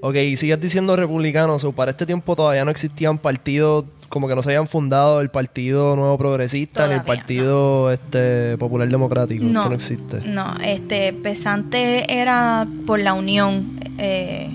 Ok, 0.00 0.16
y 0.16 0.34
sigues 0.34 0.60
diciendo 0.60 0.96
republicanos. 0.96 1.62
O 1.62 1.70
para 1.70 1.92
este 1.92 2.04
tiempo 2.04 2.34
todavía 2.34 2.64
no 2.64 2.72
existían 2.72 3.16
partidos, 3.16 3.84
como 4.12 4.28
que 4.28 4.34
no 4.34 4.42
se 4.42 4.50
habían 4.50 4.68
fundado 4.68 5.22
el 5.22 5.30
Partido 5.30 5.96
Nuevo 5.96 6.18
Progresista 6.18 6.86
ni 6.86 6.92
el 6.92 7.00
Todavía, 7.00 7.20
Partido 7.22 7.90
este, 7.90 8.58
Popular 8.58 8.86
Democrático. 8.86 9.42
No, 9.42 9.60
Esto 9.60 9.68
no 9.70 9.74
existe. 9.74 10.20
No, 10.26 10.54
este 10.62 11.14
Pesante 11.14 12.20
era 12.20 12.66
por 12.86 13.00
la 13.00 13.14
Unión. 13.14 13.80
eh, 13.96 14.50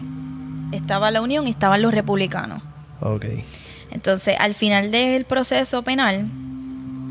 estaba 0.72 1.10
la 1.10 1.22
Unión 1.24 1.48
y 1.48 1.50
estaban 1.50 1.82
los 1.82 1.92
republicanos. 1.92 2.62
Ok. 3.02 3.26
Entonces, 3.90 4.36
al 4.38 4.54
final 4.54 4.92
del 4.92 5.26
proceso 5.26 5.82
penal, 5.82 6.28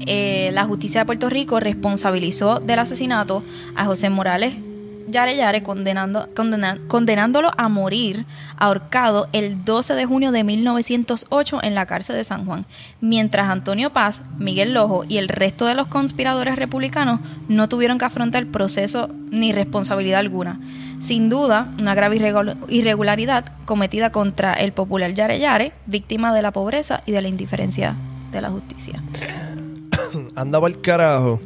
eh, 0.06 0.50
la 0.52 0.66
justicia 0.66 1.00
de 1.00 1.06
Puerto 1.06 1.28
Rico 1.28 1.58
responsabilizó 1.58 2.60
del 2.60 2.78
asesinato 2.78 3.42
a 3.74 3.86
José 3.86 4.08
Morales 4.08 4.54
Yare 5.08 5.36
Yare, 5.36 5.62
condenando, 5.62 6.28
condena- 6.34 6.78
condenándolo 6.88 7.50
a 7.56 7.68
morir 7.68 8.24
ahorcado 8.56 9.28
el 9.32 9.64
12 9.64 9.94
de 9.94 10.06
junio 10.06 10.32
de 10.32 10.44
1908 10.44 11.60
en 11.62 11.74
la 11.74 11.86
cárcel 11.86 12.16
de 12.16 12.24
San 12.24 12.44
Juan, 12.46 12.66
mientras 13.00 13.50
Antonio 13.50 13.90
Paz, 13.92 14.22
Miguel 14.38 14.74
Lojo 14.74 15.04
y 15.08 15.18
el 15.18 15.28
resto 15.28 15.66
de 15.66 15.74
los 15.74 15.86
conspiradores 15.88 16.56
republicanos 16.56 17.20
no 17.48 17.68
tuvieron 17.68 17.98
que 17.98 18.04
afrontar 18.06 18.46
proceso 18.46 19.08
ni 19.30 19.52
responsabilidad 19.52 20.20
alguna. 20.20 20.60
Sin 21.00 21.28
duda, 21.28 21.72
una 21.80 21.94
grave 21.94 22.16
irregu- 22.18 22.56
irregularidad 22.68 23.44
cometida 23.66 24.10
contra 24.10 24.54
el 24.54 24.72
popular 24.72 25.12
Yare 25.14 25.38
Yare, 25.38 25.72
víctima 25.86 26.34
de 26.34 26.42
la 26.42 26.52
pobreza 26.52 27.02
y 27.06 27.12
de 27.12 27.22
la 27.22 27.28
indiferencia 27.28 27.94
de 28.32 28.40
la 28.40 28.50
justicia. 28.50 29.02
Anda 30.34 30.60
para 30.60 30.74
el 30.74 30.80
carajo. 30.80 31.40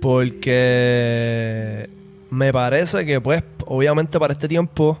Porque 0.00 1.90
me 2.30 2.52
parece 2.52 3.04
que, 3.04 3.20
pues, 3.20 3.42
obviamente 3.66 4.18
para 4.18 4.32
este 4.32 4.48
tiempo, 4.48 4.98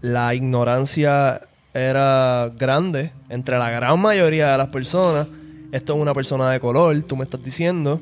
la 0.00 0.34
ignorancia 0.34 1.40
era 1.72 2.52
grande 2.56 3.12
entre 3.28 3.58
la 3.58 3.70
gran 3.70 3.98
mayoría 4.00 4.52
de 4.52 4.58
las 4.58 4.68
personas. 4.68 5.26
Esto 5.72 5.94
es 5.94 6.00
una 6.00 6.14
persona 6.14 6.50
de 6.50 6.60
color, 6.60 7.02
tú 7.02 7.16
me 7.16 7.24
estás 7.24 7.42
diciendo, 7.42 8.00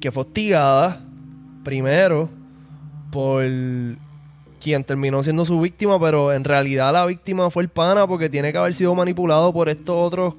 que 0.00 0.12
fue 0.12 0.22
hostigada 0.22 1.00
primero 1.64 2.28
por 3.10 3.42
quien 4.60 4.84
terminó 4.84 5.22
siendo 5.22 5.44
su 5.44 5.60
víctima, 5.60 5.98
pero 5.98 6.32
en 6.32 6.44
realidad 6.44 6.92
la 6.92 7.06
víctima 7.06 7.50
fue 7.50 7.62
el 7.62 7.68
pana 7.68 8.06
porque 8.06 8.28
tiene 8.28 8.52
que 8.52 8.58
haber 8.58 8.74
sido 8.74 8.94
manipulado 8.94 9.52
por 9.52 9.68
estos 9.68 9.96
otros 9.96 10.34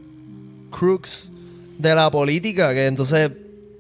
crooks 0.70 1.32
de 1.80 1.96
la 1.96 2.12
política, 2.12 2.74
que 2.74 2.86
entonces 2.86 3.32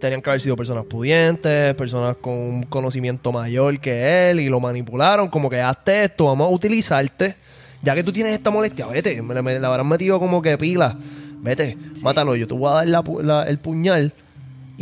tenían 0.01 0.21
que 0.21 0.29
haber 0.29 0.41
sido 0.41 0.57
personas 0.57 0.83
pudientes, 0.85 1.73
personas 1.75 2.17
con 2.19 2.33
un 2.33 2.63
conocimiento 2.63 3.31
mayor 3.31 3.79
que 3.79 4.29
él, 4.31 4.41
y 4.41 4.49
lo 4.49 4.59
manipularon, 4.59 5.29
como 5.29 5.49
que 5.49 5.61
hazte 5.61 6.03
esto, 6.03 6.25
vamos 6.25 6.47
a 6.47 6.53
utilizarte, 6.53 7.35
ya 7.81 7.95
que 7.95 8.03
tú 8.03 8.11
tienes 8.11 8.33
esta 8.33 8.49
molestia, 8.49 8.87
vete, 8.87 9.21
me, 9.21 9.41
me 9.41 9.59
la 9.59 9.67
habrán 9.69 9.87
metido 9.87 10.19
como 10.19 10.41
que 10.41 10.57
pila, 10.57 10.97
vete, 11.41 11.77
mátalo, 12.01 12.35
yo 12.35 12.47
te 12.47 12.53
voy 12.53 12.69
a 12.69 12.73
dar 12.73 12.87
la 12.89 13.01
pu- 13.03 13.21
la- 13.21 13.43
el 13.47 13.57
puñal. 13.59 14.11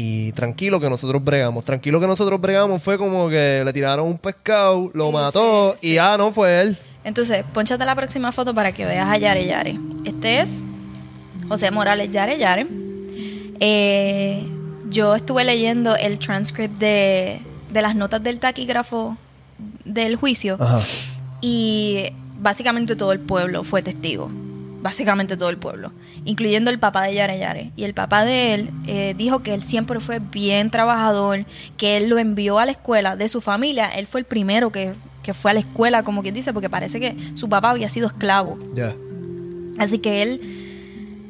Y 0.01 0.31
tranquilo 0.31 0.79
que 0.79 0.89
nosotros 0.89 1.21
bregamos. 1.21 1.65
Tranquilo 1.65 1.99
que 1.99 2.07
nosotros 2.07 2.39
bregamos 2.39 2.81
fue 2.81 2.97
como 2.97 3.27
que 3.27 3.63
le 3.65 3.73
tiraron 3.73 4.07
un 4.07 4.17
pescado, 4.17 4.89
lo 4.93 5.07
Sí, 5.07 5.11
mató 5.13 5.75
sí, 5.77 5.87
y 5.89 5.97
ah, 5.97 6.15
no 6.17 6.31
fue 6.31 6.61
él. 6.61 6.77
Entonces, 7.03 7.43
ponchate 7.53 7.83
la 7.83 7.95
próxima 7.95 8.31
foto 8.31 8.53
para 8.55 8.71
que 8.71 8.85
veas 8.85 9.09
a 9.09 9.17
Yare 9.17 9.45
Yare. 9.45 9.77
Este 10.05 10.39
es 10.39 10.51
José 11.49 11.69
Morales 11.71 12.11
Yare 12.11 12.37
Yare. 12.37 12.65
Eh, 13.59 14.41
yo 14.89 15.15
estuve 15.15 15.43
leyendo 15.43 15.95
el 15.95 16.19
transcript 16.19 16.77
de, 16.79 17.41
de 17.71 17.81
las 17.81 17.95
notas 17.95 18.23
del 18.23 18.39
taquígrafo 18.39 19.17
del 19.85 20.15
juicio 20.15 20.57
Ajá. 20.59 20.79
y 21.41 22.05
básicamente 22.39 22.95
todo 22.95 23.11
el 23.11 23.19
pueblo 23.19 23.63
fue 23.63 23.81
testigo. 23.81 24.29
Básicamente 24.81 25.35
todo 25.35 25.49
el 25.49 25.57
pueblo, 25.57 25.91
incluyendo 26.23 26.71
el 26.71 26.79
papá 26.79 27.03
de 27.03 27.13
Yare 27.13 27.37
Yare. 27.37 27.73
Y 27.75 27.83
el 27.83 27.93
papá 27.93 28.23
de 28.23 28.53
él 28.53 28.69
eh, 28.87 29.13
dijo 29.17 29.43
que 29.43 29.53
él 29.53 29.61
siempre 29.61 29.99
fue 29.99 30.19
bien 30.19 30.69
trabajador, 30.69 31.45
que 31.75 31.97
él 31.97 32.07
lo 32.07 32.17
envió 32.17 32.59
a 32.59 32.65
la 32.65 32.71
escuela 32.71 33.17
de 33.17 33.27
su 33.27 33.41
familia. 33.41 33.89
Él 33.89 34.07
fue 34.07 34.21
el 34.21 34.25
primero 34.25 34.71
que, 34.71 34.93
que 35.21 35.33
fue 35.33 35.51
a 35.51 35.53
la 35.53 35.59
escuela, 35.59 36.03
como 36.03 36.21
quien 36.21 36.33
dice, 36.33 36.53
porque 36.53 36.69
parece 36.69 37.01
que 37.01 37.13
su 37.35 37.49
papá 37.49 37.71
había 37.71 37.89
sido 37.89 38.07
esclavo. 38.07 38.57
Así 39.77 39.99
que 39.99 40.21
él 40.21 40.41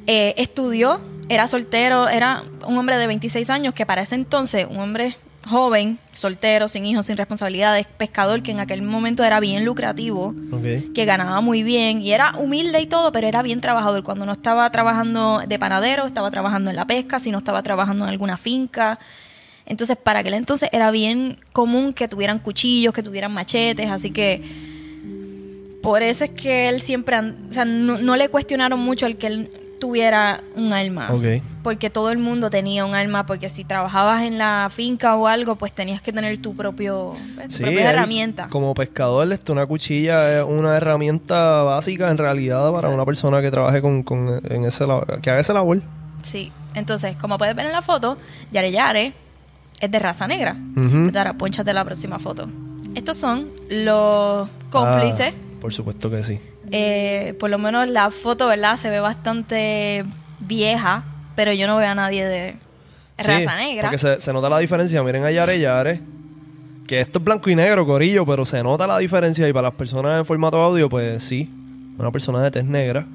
eh, 0.05 0.35
estudió, 0.37 1.01
era 1.29 1.47
soltero, 1.47 2.09
era 2.09 2.43
un 2.65 2.77
hombre 2.77 2.97
de 2.97 3.07
26 3.07 3.49
años 3.49 3.73
que 3.73 3.85
para 3.85 4.01
ese 4.01 4.15
entonces, 4.15 4.67
un 4.69 4.79
hombre 4.79 5.15
joven, 5.47 5.99
soltero, 6.11 6.67
sin 6.67 6.85
hijos, 6.85 7.05
sin 7.05 7.17
responsabilidades, 7.17 7.87
pescador, 7.87 8.43
que 8.43 8.51
en 8.51 8.59
aquel 8.59 8.81
momento 8.81 9.23
era 9.23 9.39
bien 9.39 9.63
lucrativo, 9.63 10.33
que 10.93 11.05
ganaba 11.05 11.41
muy 11.41 11.63
bien 11.63 12.01
y 12.01 12.11
era 12.11 12.35
humilde 12.37 12.81
y 12.81 12.87
todo, 12.87 13.11
pero 13.11 13.27
era 13.27 13.41
bien 13.41 13.61
trabajador. 13.61 14.03
Cuando 14.03 14.25
no 14.25 14.33
estaba 14.33 14.69
trabajando 14.71 15.41
de 15.47 15.59
panadero, 15.59 16.05
estaba 16.05 16.29
trabajando 16.29 16.69
en 16.69 16.75
la 16.75 16.85
pesca, 16.85 17.19
si 17.19 17.31
no 17.31 17.37
estaba 17.37 17.63
trabajando 17.63 18.05
en 18.05 18.11
alguna 18.11 18.37
finca. 18.37 18.99
Entonces, 19.65 19.97
para 19.97 20.19
aquel 20.19 20.33
entonces 20.33 20.69
era 20.71 20.91
bien 20.91 21.39
común 21.53 21.93
que 21.93 22.07
tuvieran 22.07 22.39
cuchillos, 22.39 22.93
que 22.93 23.03
tuvieran 23.03 23.31
machetes, 23.33 23.89
así 23.89 24.09
que 24.09 24.41
por 25.81 26.01
eso 26.03 26.25
es 26.25 26.31
que 26.31 26.69
él 26.69 26.81
siempre, 26.81 27.17
o 27.17 27.51
sea, 27.51 27.65
no, 27.65 27.97
no 27.97 28.15
le 28.15 28.29
cuestionaron 28.29 28.79
mucho 28.79 29.05
el 29.05 29.17
que 29.17 29.27
él 29.27 29.51
tuviera 29.79 30.41
un 30.55 30.73
arma. 30.73 31.07
Ok. 31.11 31.41
Porque 31.63 31.89
todo 31.89 32.11
el 32.11 32.17
mundo 32.19 32.49
tenía 32.49 32.85
un 32.85 32.93
arma, 32.95 33.25
porque 33.25 33.49
si 33.49 33.63
trabajabas 33.63 34.23
en 34.23 34.37
la 34.37 34.69
finca 34.71 35.15
o 35.15 35.27
algo, 35.27 35.55
pues 35.55 35.71
tenías 35.71 36.01
que 36.01 36.11
tener 36.13 36.37
tu 36.41 36.55
propio, 36.55 37.13
pues, 37.35 37.47
tu 37.49 37.53
Sí, 37.55 37.63
propia 37.63 37.89
él, 37.89 37.95
herramienta. 37.95 38.47
Como 38.49 38.73
pescador, 38.73 39.31
esto, 39.31 39.53
una 39.53 39.65
cuchilla 39.65 40.39
es 40.39 40.45
una 40.45 40.75
herramienta 40.77 41.63
básica 41.63 42.09
en 42.11 42.17
realidad 42.17 42.71
para 42.73 42.89
una 42.89 43.05
persona 43.05 43.41
que 43.41 43.49
trabaje 43.51 43.81
con, 43.81 44.03
con- 44.03 44.41
en 44.49 44.65
ese 44.65 44.85
que 45.21 45.29
haga 45.29 45.39
esa 45.39 45.53
labor. 45.53 45.81
Sí. 46.23 46.51
Entonces, 46.75 47.15
como 47.17 47.37
puedes 47.37 47.55
ver 47.55 47.65
en 47.65 47.71
la 47.71 47.81
foto, 47.81 48.17
Yare 48.51 48.71
Yare 48.71 49.13
es 49.79 49.89
de 49.91 49.99
raza 49.99 50.27
negra. 50.27 50.55
Ujú. 50.75 51.09
Ahora, 51.17 51.33
ponchate 51.33 51.73
la 51.73 51.83
próxima 51.85 52.19
foto. 52.19 52.47
Estos 52.95 53.17
son 53.17 53.47
los 53.69 54.49
cómplices. 54.69 55.33
Ah, 55.33 55.57
por 55.61 55.73
supuesto 55.73 56.09
que 56.09 56.21
sí. 56.23 56.39
Eh, 56.71 57.35
por 57.39 57.49
lo 57.49 57.57
menos 57.57 57.89
la 57.89 58.11
foto, 58.11 58.47
¿verdad? 58.47 58.77
Se 58.77 58.89
ve 58.89 58.99
bastante 58.99 60.05
vieja, 60.39 61.03
pero 61.35 61.53
yo 61.53 61.67
no 61.67 61.77
veo 61.77 61.89
a 61.89 61.95
nadie 61.95 62.25
de 62.25 62.55
raza 63.17 63.33
Sí, 63.33 63.65
negra. 63.65 63.89
Porque 63.89 63.97
se, 63.97 64.21
se 64.21 64.33
nota 64.33 64.49
la 64.49 64.59
diferencia. 64.59 65.01
Miren 65.03 65.25
a 65.25 65.31
Yare 65.31 65.59
Yare. 65.59 66.01
Que 66.87 67.01
esto 67.01 67.19
es 67.19 67.25
blanco 67.25 67.49
y 67.49 67.55
negro, 67.55 67.85
corillo, 67.85 68.25
pero 68.25 68.45
se 68.45 68.63
nota 68.63 68.87
la 68.87 68.97
diferencia. 68.97 69.47
Y 69.47 69.53
para 69.53 69.67
las 69.67 69.75
personas 69.75 70.17
en 70.17 70.25
formato 70.25 70.57
audio, 70.61 70.89
pues 70.89 71.23
sí. 71.23 71.49
Una 71.97 72.11
persona 72.11 72.41
de 72.41 72.51
tez 72.51 72.65
negra. 72.65 73.05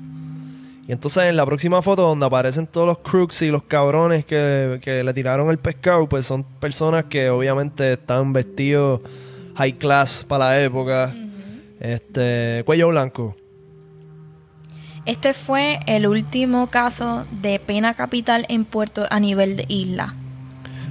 Y 0.87 0.93
entonces 0.93 1.25
en 1.25 1.37
la 1.37 1.47
próxima 1.47 1.81
foto, 1.81 2.03
donde 2.03 2.27
aparecen 2.27 2.67
todos 2.67 2.87
los 2.87 2.99
crooks 2.99 3.41
y 3.43 3.49
los 3.49 3.63
cabrones 3.63 4.27
que, 4.27 4.79
que 4.83 5.03
le 5.03 5.15
tiraron 5.15 5.49
el 5.51 5.59
pescado, 5.59 6.07
pues 6.07 6.27
son 6.27 6.45
personas 6.45 7.05
que 7.05 7.31
obviamente 7.31 7.95
están 7.95 8.35
vestidos 8.35 9.01
high 9.57 9.73
class 9.73 10.25
para 10.29 10.47
la 10.47 10.63
época. 10.63 11.15
Este, 11.81 12.63
cuello 12.67 12.89
blanco. 12.89 13.35
Este 15.07 15.35
fue 15.35 15.81
el 15.87 16.07
último 16.07 16.69
caso 16.69 17.27
de 17.43 17.59
pena 17.59 17.95
capital 17.95 18.47
en 18.49 18.65
Puerto 18.65 19.07
a 19.11 19.21
nivel 19.21 19.57
de 19.57 19.67
isla. 19.69 20.15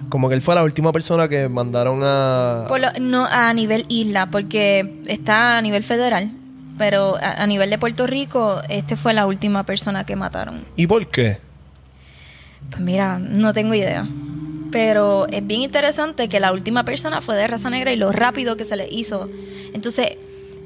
Como 0.10 0.29
que 0.29 0.36
él 0.36 0.41
fue 0.41 0.53
la 0.53 0.63
última 0.63 0.91
persona 0.91 1.27
que 1.27 1.50
mandaron 1.50 2.01
a. 2.03 2.65
Por 2.67 2.79
lo- 2.79 2.91
no 3.01 3.25
a 3.25 3.51
nivel 3.53 3.86
isla, 3.89 4.27
porque 4.29 5.01
está 5.08 5.58
a 5.58 5.62
nivel 5.62 5.84
federal. 5.84 6.32
Pero 6.77 7.15
a, 7.17 7.41
a 7.43 7.48
nivel 7.48 7.70
de 7.72 7.77
Puerto 7.79 8.05
Rico, 8.08 8.62
este 8.70 8.96
fue 8.96 9.13
la 9.13 9.26
última 9.26 9.63
persona 9.63 10.06
que 10.06 10.15
mataron. 10.15 10.63
¿Y 10.76 10.86
por 10.88 11.08
qué? 11.08 11.39
Pues 12.69 12.82
mira, 12.82 13.17
no 13.19 13.54
tengo 13.54 13.73
idea. 13.73 14.08
Pero 14.71 15.28
es 15.28 15.45
bien 15.45 15.62
interesante 15.62 16.30
que 16.30 16.39
la 16.39 16.52
última 16.52 16.84
persona 16.84 17.21
fue 17.21 17.36
de 17.36 17.45
raza 17.47 17.69
negra 17.69 17.91
y 17.91 17.95
lo 17.95 18.12
rápido 18.12 18.56
que 18.58 18.65
se 18.65 18.76
le 18.76 18.88
hizo. 18.89 19.30
Entonces, 19.73 20.17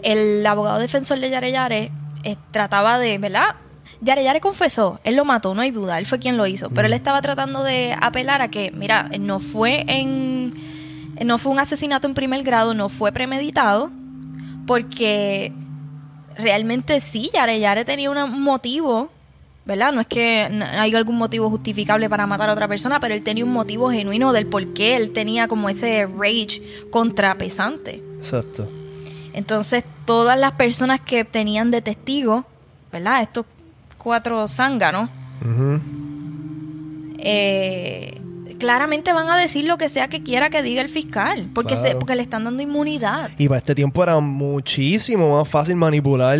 el 0.03 0.45
abogado 0.45 0.79
defensor 0.79 1.19
de 1.19 1.29
Yare 1.29 1.51
Yare 1.51 1.91
eh, 2.27 2.35
trataba 2.51 2.99
de, 2.99 3.17
¿verdad? 3.17 3.55
Yare 4.01 4.23
Yare 4.23 4.41
confesó, 4.41 4.99
él 5.03 5.15
lo 5.15 5.25
mató, 5.25 5.55
no 5.55 5.61
hay 5.61 5.71
duda, 5.71 5.97
él 5.97 6.05
fue 6.05 6.19
quien 6.19 6.37
lo 6.37 6.45
hizo. 6.45 6.69
Pero 6.69 6.87
él 6.87 6.93
estaba 6.93 7.21
tratando 7.21 7.63
de 7.63 7.95
apelar 7.99 8.41
a 8.41 8.49
que, 8.49 8.71
mira, 8.71 9.09
no 9.19 9.39
fue 9.39 9.85
en. 9.87 10.53
No 11.25 11.37
fue 11.39 11.51
un 11.51 11.59
asesinato 11.59 12.05
en 12.05 12.13
primer 12.13 12.43
grado, 12.43 12.73
no 12.73 12.89
fue 12.89 13.11
premeditado, 13.11 13.89
porque 14.67 15.51
realmente 16.35 16.99
sí, 16.99 17.31
Yare 17.33 17.59
Yare 17.59 17.85
tenía 17.85 18.11
un 18.11 18.41
motivo, 18.41 19.09
¿verdad? 19.65 19.93
No 19.93 20.01
es 20.01 20.07
que 20.07 20.41
haya 20.77 20.97
algún 20.97 21.17
motivo 21.17 21.49
justificable 21.49 22.07
para 22.07 22.27
matar 22.27 22.49
a 22.49 22.53
otra 22.53 22.67
persona, 22.67 22.99
pero 22.99 23.15
él 23.15 23.23
tenía 23.23 23.45
un 23.45 23.53
motivo 23.53 23.89
genuino 23.89 24.31
del 24.31 24.45
por 24.45 24.73
qué 24.73 24.95
él 24.95 25.11
tenía 25.11 25.47
como 25.47 25.69
ese 25.69 26.05
rage 26.05 26.61
contra 26.91 27.33
Pesante. 27.35 28.03
Exacto. 28.19 28.69
Entonces, 29.37 29.83
todas 30.05 30.37
las 30.37 30.53
personas 30.53 30.99
que 30.99 31.23
tenían 31.23 31.69
de 31.69 31.81
testigo, 31.83 32.45
¿verdad? 32.91 33.21
Estos 33.21 33.45
cuatro 33.97 34.47
zánganos, 34.47 35.09
Ujú. 35.41 35.79
eh, 37.19 38.19
claramente 38.59 39.13
van 39.13 39.29
a 39.29 39.37
decir 39.37 39.65
lo 39.65 39.77
que 39.77 39.89
sea 39.89 40.07
que 40.07 40.23
quiera 40.23 40.49
que 40.49 40.63
diga 40.63 40.81
el 40.81 40.89
fiscal, 40.89 41.49
porque, 41.53 41.75
se- 41.75 41.95
porque 41.95 42.15
le 42.15 42.23
están 42.23 42.43
dando 42.45 42.63
inmunidad. 42.63 43.29
Y 43.37 43.47
para 43.47 43.59
este 43.59 43.75
tiempo 43.75 44.01
era 44.01 44.19
muchísimo 44.19 45.37
más 45.37 45.47
fácil 45.47 45.75
manipular. 45.75 46.39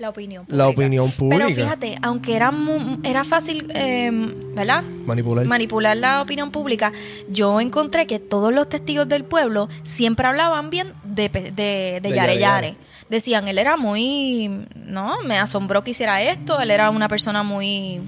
La 0.00 0.08
opinión 0.08 0.44
La 0.48 0.66
opinión 0.68 1.10
pública. 1.10 1.44
Pero 1.46 1.54
fíjate, 1.54 1.98
aunque 2.02 2.34
era, 2.34 2.50
mu- 2.50 2.98
era 3.04 3.22
fácil, 3.22 3.70
eh, 3.74 4.10
¿verdad? 4.56 4.82
Manipular. 4.82 5.44
Manipular 5.46 5.96
la 5.96 6.22
opinión 6.22 6.50
pública, 6.50 6.90
yo 7.30 7.60
encontré 7.60 8.06
que 8.06 8.18
todos 8.18 8.52
los 8.54 8.68
testigos 8.68 9.06
del 9.08 9.24
pueblo 9.24 9.68
siempre 9.82 10.26
hablaban 10.26 10.70
bien 10.70 10.94
de, 11.04 11.28
de, 11.28 11.50
de 11.52 12.00
De 12.02 12.10
Yare 12.14 12.38
Yare. 12.38 12.76
Decían, 13.10 13.46
él 13.48 13.58
era 13.58 13.76
muy, 13.76 14.50
no, 14.74 15.20
me 15.22 15.36
asombró 15.38 15.84
que 15.84 15.90
hiciera 15.90 16.22
esto, 16.22 16.58
él 16.60 16.70
era 16.70 16.90
una 16.90 17.08
persona 17.08 17.42
muy 17.42 18.00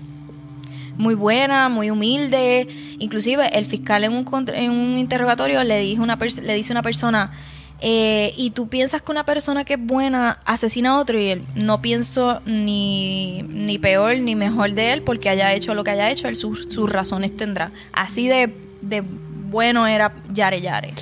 muy 0.97 1.15
buena, 1.15 1.69
muy 1.69 1.91
humilde. 1.91 2.69
Inclusive 2.99 3.57
el 3.59 3.65
fiscal 3.67 4.05
en 4.05 4.13
un, 4.13 4.25
en 4.55 4.71
un 4.71 4.99
interrogatorio 4.99 5.65
le, 5.65 5.81
dijo 5.81 6.03
una 6.03 6.17
le 6.17 6.55
dice 6.55 6.73
a 6.73 6.75
una 6.75 6.83
persona, 6.83 7.33
eh, 7.83 8.33
¿y 8.37 8.51
tú 8.51 8.68
piensas 8.68 9.03
que 9.03 9.11
una 9.11 9.25
persona 9.25 9.64
que 9.64 9.75
es 9.75 9.81
buena 9.81 10.40
asesina 10.45 10.90
a 10.90 10.99
otro? 10.99 11.18
Y 11.18 11.31
él, 11.31 11.45
no 11.55 11.83
pienso 11.83 12.40
ni, 12.47 13.42
ni 13.42 13.79
peor 13.79 14.18
ni 14.18 14.37
mejor 14.37 14.73
de 14.73 14.92
él 14.92 15.03
porque 15.03 15.29
haya 15.29 15.53
hecho 15.53 15.75
lo 15.75 15.83
que 15.83 15.90
haya 15.90 16.11
hecho, 16.11 16.29
él 16.29 16.37
sus, 16.37 16.66
sus 16.66 16.88
razones 16.88 17.37
tendrá. 17.37 17.73
Así 17.92 18.29
de, 18.29 18.55
de 18.83 19.03
bueno 19.03 19.87
era 19.87 20.14
Yare 20.33 20.61
Yare. 20.61 20.95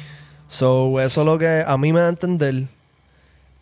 So, 0.48 1.00
eso 1.00 1.22
lo 1.24 1.38
que 1.38 1.62
a 1.64 1.76
mí 1.76 1.92
me 1.92 2.00
da 2.00 2.06
a 2.06 2.10
entender 2.10 2.66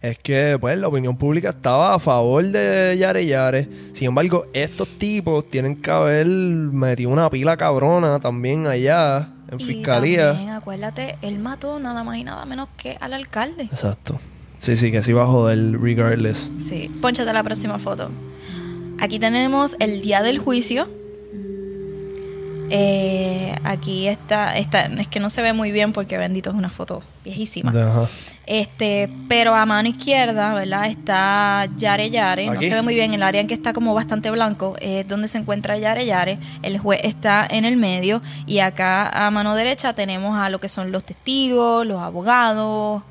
es 0.00 0.18
que 0.18 0.56
pues 0.60 0.78
la 0.78 0.88
opinión 0.88 1.16
pública 1.16 1.50
estaba 1.50 1.94
a 1.94 1.98
favor 1.98 2.44
de 2.46 2.96
Yare 2.98 3.26
Yare. 3.26 3.68
Sin 3.92 4.08
embargo, 4.08 4.46
estos 4.52 4.88
tipos 4.98 5.48
tienen 5.50 5.80
que 5.80 5.90
haber 5.90 6.26
metido 6.26 7.10
una 7.10 7.28
pila 7.30 7.56
cabrona 7.56 8.20
también 8.20 8.66
allá 8.66 9.32
en 9.50 9.60
Y 9.60 9.64
fiscalía. 9.64 10.32
también, 10.32 10.50
acuérdate, 10.50 11.16
él 11.22 11.38
mató 11.40 11.80
nada 11.80 12.04
más 12.04 12.16
y 12.18 12.24
nada 12.24 12.44
menos 12.46 12.68
que 12.76 12.96
al 13.00 13.12
alcalde. 13.12 13.64
Exacto. 13.64 14.20
Sí, 14.58 14.76
sí, 14.76 14.90
que 14.92 15.02
sí 15.02 15.12
va 15.12 15.22
a 15.22 15.26
joder 15.26 15.80
regardless. 15.80 16.52
Sí, 16.60 16.90
ponchate 17.00 17.32
la 17.32 17.42
próxima 17.42 17.78
foto. 17.78 18.10
Aquí 19.00 19.18
tenemos 19.18 19.76
el 19.78 20.00
día 20.02 20.22
del 20.22 20.38
juicio. 20.38 20.88
Eh, 22.70 23.47
aquí 23.68 24.08
está, 24.08 24.56
está, 24.56 24.86
es 24.86 25.08
que 25.08 25.20
no 25.20 25.28
se 25.28 25.42
ve 25.42 25.52
muy 25.52 25.72
bien 25.72 25.92
porque 25.92 26.16
bendito 26.16 26.50
es 26.50 26.56
una 26.56 26.70
foto 26.70 27.02
viejísima. 27.24 27.70
Ajá. 27.70 28.08
Este, 28.46 29.10
pero 29.28 29.54
a 29.54 29.66
mano 29.66 29.90
izquierda, 29.90 30.54
¿verdad? 30.54 30.86
Está 30.86 31.68
Yare 31.76 32.08
Yare. 32.08 32.46
No 32.46 32.60
se 32.62 32.72
ve 32.72 32.80
muy 32.80 32.94
bien. 32.94 33.12
El 33.12 33.22
área 33.22 33.42
en 33.42 33.46
que 33.46 33.52
está 33.52 33.74
como 33.74 33.92
bastante 33.92 34.30
blanco 34.30 34.74
es 34.80 35.06
donde 35.06 35.28
se 35.28 35.36
encuentra 35.36 35.76
Yare 35.76 36.06
Yare. 36.06 36.38
El 36.62 36.78
juez 36.78 37.00
está 37.04 37.46
en 37.48 37.66
el 37.66 37.76
medio. 37.76 38.22
Y 38.46 38.60
acá 38.60 39.26
a 39.26 39.30
mano 39.30 39.54
derecha 39.54 39.92
tenemos 39.92 40.38
a 40.38 40.48
lo 40.48 40.60
que 40.60 40.68
son 40.68 40.90
los 40.90 41.04
testigos, 41.04 41.86
los 41.86 42.00
abogados. 42.00 43.02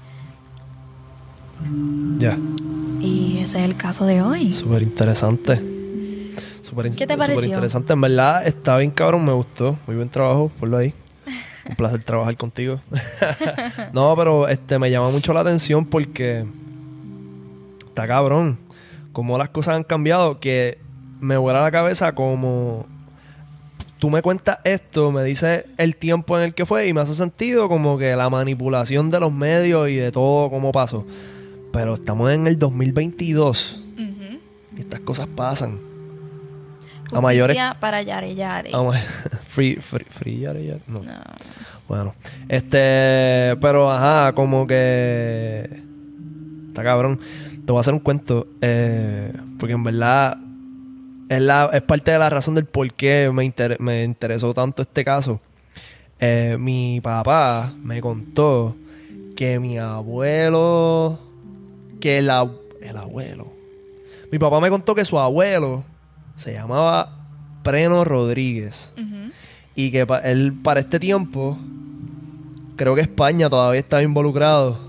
Ya. 2.18 2.36
Y 3.00 3.38
ese 3.44 3.60
es 3.60 3.64
el 3.64 3.78
caso 3.78 4.06
de 4.06 4.24
hoy. 4.24 4.56
Súper 4.56 4.82
interesante. 4.82 5.77
Súper 6.78 6.86
in- 6.92 6.96
¿Qué 6.96 7.08
te 7.08 7.18
pareció? 7.18 7.44
interesante. 7.46 7.94
En 7.94 8.02
verdad, 8.02 8.46
está 8.48 8.78
bien 8.78 8.92
cabrón, 8.92 9.26
me 9.26 9.32
gustó. 9.34 9.78
Muy 9.88 9.96
buen 9.96 10.10
trabajo, 10.10 10.52
ponlo 10.60 10.78
ahí. 10.78 10.94
Un 11.70 11.76
placer 11.78 12.04
trabajar 12.04 12.38
contigo. 12.38 12.80
no, 13.94 14.16
pero 14.16 14.48
este 14.48 14.78
me 14.80 14.90
llama 14.92 15.10
mucho 15.10 15.34
la 15.34 15.42
atención 15.42 15.86
porque 15.86 16.46
está 17.88 18.08
cabrón. 18.08 18.58
Como 19.12 19.38
las 19.38 19.50
cosas 19.50 19.76
han 19.76 19.84
cambiado, 19.84 20.40
que 20.40 20.78
me 21.20 21.36
vuela 21.38 21.62
la 21.62 21.72
cabeza 21.72 22.14
como 22.14 22.86
tú 23.98 24.12
me 24.12 24.22
cuentas 24.22 24.60
esto, 24.64 25.12
me 25.12 25.24
dices 25.24 25.66
el 25.78 25.96
tiempo 25.96 26.38
en 26.38 26.44
el 26.44 26.54
que 26.54 26.68
fue 26.68 26.88
y 26.88 26.94
me 26.94 27.02
hace 27.02 27.16
sentido 27.16 27.68
como 27.68 27.98
que 27.98 28.16
la 28.16 28.30
manipulación 28.30 29.10
de 29.10 29.20
los 29.20 29.32
medios 29.34 29.90
y 29.90 29.96
de 29.96 30.12
todo 30.12 30.52
cómo 30.52 30.72
pasó. 30.72 31.06
Pero 31.74 31.96
estamos 31.96 32.32
en 32.32 32.46
el 32.46 32.60
2022 32.60 33.82
Ujú. 33.96 34.40
y 34.78 34.80
estas 34.82 35.00
cosas 35.00 35.26
pasan. 35.36 35.80
Justicia 37.10 37.18
A 37.18 37.22
mayores- 37.22 37.58
para 37.80 38.02
Yare 38.02 38.36
Yare. 38.36 38.70
Vamos, 38.72 38.96
free, 39.48 39.76
free, 39.78 40.06
free, 40.10 40.40
yare, 40.40 40.66
yare, 40.66 40.82
no. 40.88 41.00
No. 41.00 41.12
Bueno, 41.88 42.16
este, 42.50 43.56
pero 43.62 43.90
ajá, 43.90 44.34
como 44.34 44.68
que 44.68 45.70
está 46.68 46.84
cabrón. 46.84 47.20
Te 47.66 47.72
voy 47.72 47.78
a 47.78 47.82
hacer 47.82 47.94
un 47.94 48.00
cuento, 48.02 48.48
eh, 48.62 49.34
porque 49.60 49.74
en 49.74 49.84
verdad 49.84 50.38
es, 51.30 51.42
la, 51.42 51.70
es 51.74 51.82
parte 51.82 52.12
de 52.12 52.20
la 52.20 52.30
razón 52.30 52.56
del 52.56 52.66
por 52.66 52.92
qué 52.94 53.30
me, 53.34 53.44
inter- 53.46 53.78
me 53.80 54.04
interesó 54.04 54.54
tanto 54.54 54.82
este 54.82 55.04
caso. 55.06 55.40
Eh, 56.20 56.58
mi 56.60 57.00
papá 57.02 57.74
me 57.84 58.02
contó 58.02 58.76
que 59.36 59.60
mi 59.60 59.78
abuelo, 59.78 61.20
que 62.02 62.18
el, 62.18 62.30
el 62.82 62.98
abuelo, 62.98 63.48
mi 64.32 64.40
papá 64.40 64.60
me 64.60 64.70
contó 64.70 64.94
que 64.96 65.06
su 65.06 65.20
abuelo 65.20 65.84
se 66.38 66.54
llamaba 66.54 67.10
Preno 67.64 68.06
Rodríguez. 68.06 68.94
Y 69.76 69.92
que 69.92 70.08
pa- 70.08 70.20
él 70.20 70.54
para 70.64 70.80
este 70.80 71.00
tiempo, 71.00 71.58
creo 72.78 72.96
que 72.96 73.02
España 73.02 73.50
todavía 73.50 73.80
estaba 73.80 74.02
involucrado 74.02 74.80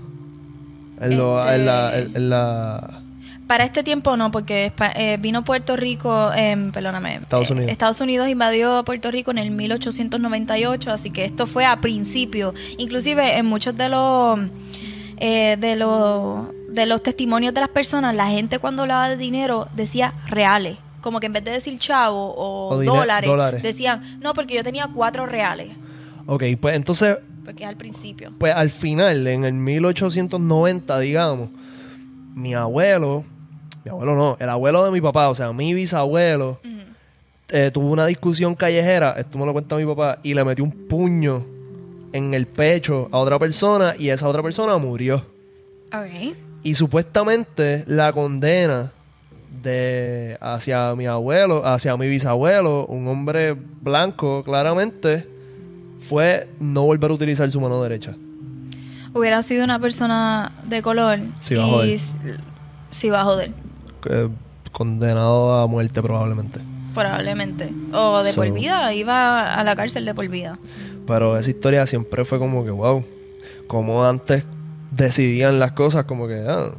en, 1.01 1.17
lo- 1.17 1.39
Este- 1.41 1.55
en 1.55 1.65
la, 1.65 1.97
en- 1.99 2.15
en 2.15 2.29
la- 2.29 3.01
Para 3.45 3.63
este 3.65 3.83
tiempo 3.83 4.15
no, 4.17 4.31
porque 4.31 4.71
eh, 4.95 5.17
vino 5.19 5.43
Puerto 5.43 5.75
Rico, 5.75 6.31
em, 6.33 6.71
perdóname. 6.71 7.15
Estados 7.15 7.49
eh, 7.49 7.53
Unidos. 7.53 7.71
Estados 7.71 8.01
Unidos 8.01 8.29
invadió 8.29 8.83
Puerto 8.83 9.09
Rico 9.11 9.29
en 9.31 9.37
el 9.39 9.51
1898, 9.51 10.91
así 10.91 11.09
que 11.11 11.25
esto 11.25 11.45
fue 11.47 11.65
a 11.65 11.81
principio. 11.81 12.53
Inclusive 12.77 13.37
en 13.37 13.45
muchos 13.45 13.75
de 13.75 13.89
los 13.89 14.39
eh, 15.17 15.57
de 15.59 15.75
los 15.75 16.47
de 16.69 16.85
los 16.85 17.01
testimonios 17.03 17.53
de 17.53 17.61
las 17.61 17.69
personas, 17.69 18.15
la 18.15 18.27
gente 18.27 18.59
cuando 18.59 18.83
hablaba 18.83 19.09
de 19.09 19.17
dinero 19.17 19.67
decía 19.75 20.13
reales. 20.27 20.77
Como 21.01 21.19
que 21.19 21.27
en 21.27 21.33
vez 21.33 21.43
de 21.43 21.51
decir 21.51 21.77
chavo 21.79 22.33
o, 22.37 22.81
dólares, 22.83 23.29
dólares. 23.29 23.63
decían, 23.63 24.01
no, 24.21 24.33
porque 24.33 24.55
yo 24.55 24.63
tenía 24.63 24.87
cuatro 24.93 25.25
reales. 25.25 25.69
Ok, 26.25 26.43
pues 26.59 26.75
entonces, 26.75 27.17
Porque 27.45 27.63
es 27.63 27.69
al 27.69 27.77
principio. 27.77 28.31
pues 28.37 28.53
al 28.53 28.69
final, 28.69 29.25
en 29.27 29.45
el 29.45 29.53
1890, 29.53 30.99
digamos, 30.99 31.49
mi 32.35 32.53
abuelo, 32.53 33.23
mi 33.83 33.89
abuelo 33.91 34.15
no, 34.15 34.37
el 34.39 34.49
abuelo 34.49 34.85
de 34.85 34.91
mi 34.91 35.01
papá, 35.01 35.29
o 35.29 35.35
sea, 35.35 35.51
mi 35.53 35.73
bisabuelo, 35.73 36.59
eh, 37.49 37.71
tuvo 37.73 37.89
una 37.89 38.05
discusión 38.05 38.53
callejera, 38.53 39.15
esto 39.17 39.37
me 39.39 39.45
lo 39.45 39.53
cuenta 39.53 39.75
mi 39.75 39.85
papá, 39.85 40.19
y 40.21 40.33
le 40.33 40.43
metió 40.43 40.63
un 40.63 40.71
puño 40.71 41.45
en 42.13 42.33
el 42.33 42.45
pecho 42.47 43.07
a 43.11 43.17
otra 43.17 43.39
persona 43.39 43.95
y 43.97 44.09
esa 44.09 44.27
otra 44.27 44.43
persona 44.43 44.77
murió. 44.77 45.25
Ok. 45.91 46.35
Y 46.61 46.75
supuestamente 46.75 47.83
la 47.87 48.11
condena 48.13 48.91
de 49.63 50.37
hacia 50.41 50.95
mi 50.95 51.05
abuelo, 51.05 51.65
hacia 51.65 51.95
mi 51.97 52.07
bisabuelo, 52.07 52.85
un 52.87 53.07
hombre 53.07 53.53
blanco, 53.53 54.43
claramente, 54.43 55.27
fue 56.07 56.47
no 56.59 56.83
volver 56.85 57.11
a 57.11 57.13
utilizar 57.13 57.49
su 57.51 57.59
mano 57.59 57.81
derecha. 57.83 58.15
Hubiera 59.13 59.41
sido 59.41 59.63
una 59.63 59.79
persona 59.79 60.51
de 60.65 60.81
color. 60.81 61.19
Sí, 61.39 61.55
va 61.55 61.63
a 61.63 61.67
y 61.67 61.71
joder. 61.71 61.99
Sí, 62.91 63.09
va 63.09 63.21
a 63.21 63.23
joder. 63.25 63.51
Eh, 64.09 64.29
condenado 64.71 65.59
a 65.61 65.67
muerte 65.67 66.01
probablemente. 66.01 66.59
Probablemente. 66.93 67.71
O 67.93 68.21
de 68.23 68.31
So- 68.31 68.41
por 68.41 68.51
vida. 68.51 68.93
Iba 68.93 69.53
a 69.53 69.63
la 69.63 69.75
cárcel 69.75 70.05
de 70.05 70.13
por 70.13 70.27
vida. 70.27 70.57
Pero 71.07 71.37
esa 71.37 71.49
historia 71.49 71.85
siempre 71.85 72.23
fue 72.23 72.37
como 72.39 72.63
que, 72.63 72.71
wow, 72.71 73.03
como 73.67 74.05
antes 74.05 74.43
decidían 74.91 75.59
las 75.59 75.71
cosas, 75.71 76.05
como 76.05 76.27
que 76.27 76.45
ah, 76.47 76.71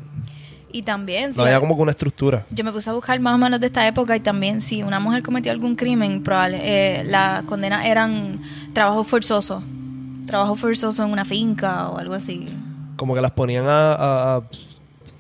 Y 0.73 0.83
también, 0.83 1.33
si 1.33 1.39
no 1.39 1.45
había 1.45 1.59
como 1.61 1.75
que 1.77 1.83
una 1.83 1.91
estructura. 1.91 2.47
yo 2.51 2.63
me 2.65 2.71
puse 2.73 2.89
a 2.91 2.93
buscar 2.93 3.19
más 3.21 3.35
o 3.35 3.39
menos 3.39 3.59
de 3.61 3.67
esta 3.67 3.87
época 3.87 4.15
y 4.17 4.21
también 4.21 4.61
si 4.61 4.83
una 4.83 5.01
mujer 5.01 5.23
cometió 5.23 5.51
algún 5.53 5.75
crimen, 5.75 6.23
probable, 6.23 6.61
eh, 6.63 7.05
las 7.05 7.43
condenas 7.45 7.87
eran 7.87 8.41
trabajo 8.73 9.03
forzoso. 9.05 9.63
Trabajo 10.27 10.55
forzoso 10.55 11.05
en 11.05 11.11
una 11.11 11.25
finca 11.25 11.89
o 11.89 11.99
algo 11.99 12.15
así. 12.15 12.47
Como 12.97 13.15
que 13.15 13.21
las 13.21 13.33
ponían 13.33 13.67
a, 13.67 13.93
a- 13.95 14.37
a- 14.37 14.43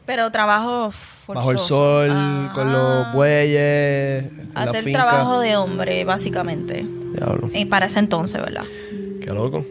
Pero 0.06 0.30
trabajo 0.30 0.90
forzoso. 0.90 1.34
bajo 1.34 1.50
el 1.50 1.58
sol, 1.58 2.08
Ah, 2.12 2.52
con 2.54 2.72
los 2.72 3.12
bueyes. 3.14 4.24
en 4.24 4.50
la 4.54 4.60
Hacer 4.62 4.84
trabajo 4.92 5.40
de 5.40 5.56
hombre, 5.56 6.04
básicamente. 6.04 6.86
Diablo. 7.14 7.48
Eh, 7.52 7.66
para 7.66 7.86
ese 7.86 7.98
entonces, 7.98 8.40
¿verdad? 8.40 8.64
Qué 9.20 9.32
loco. 9.32 9.64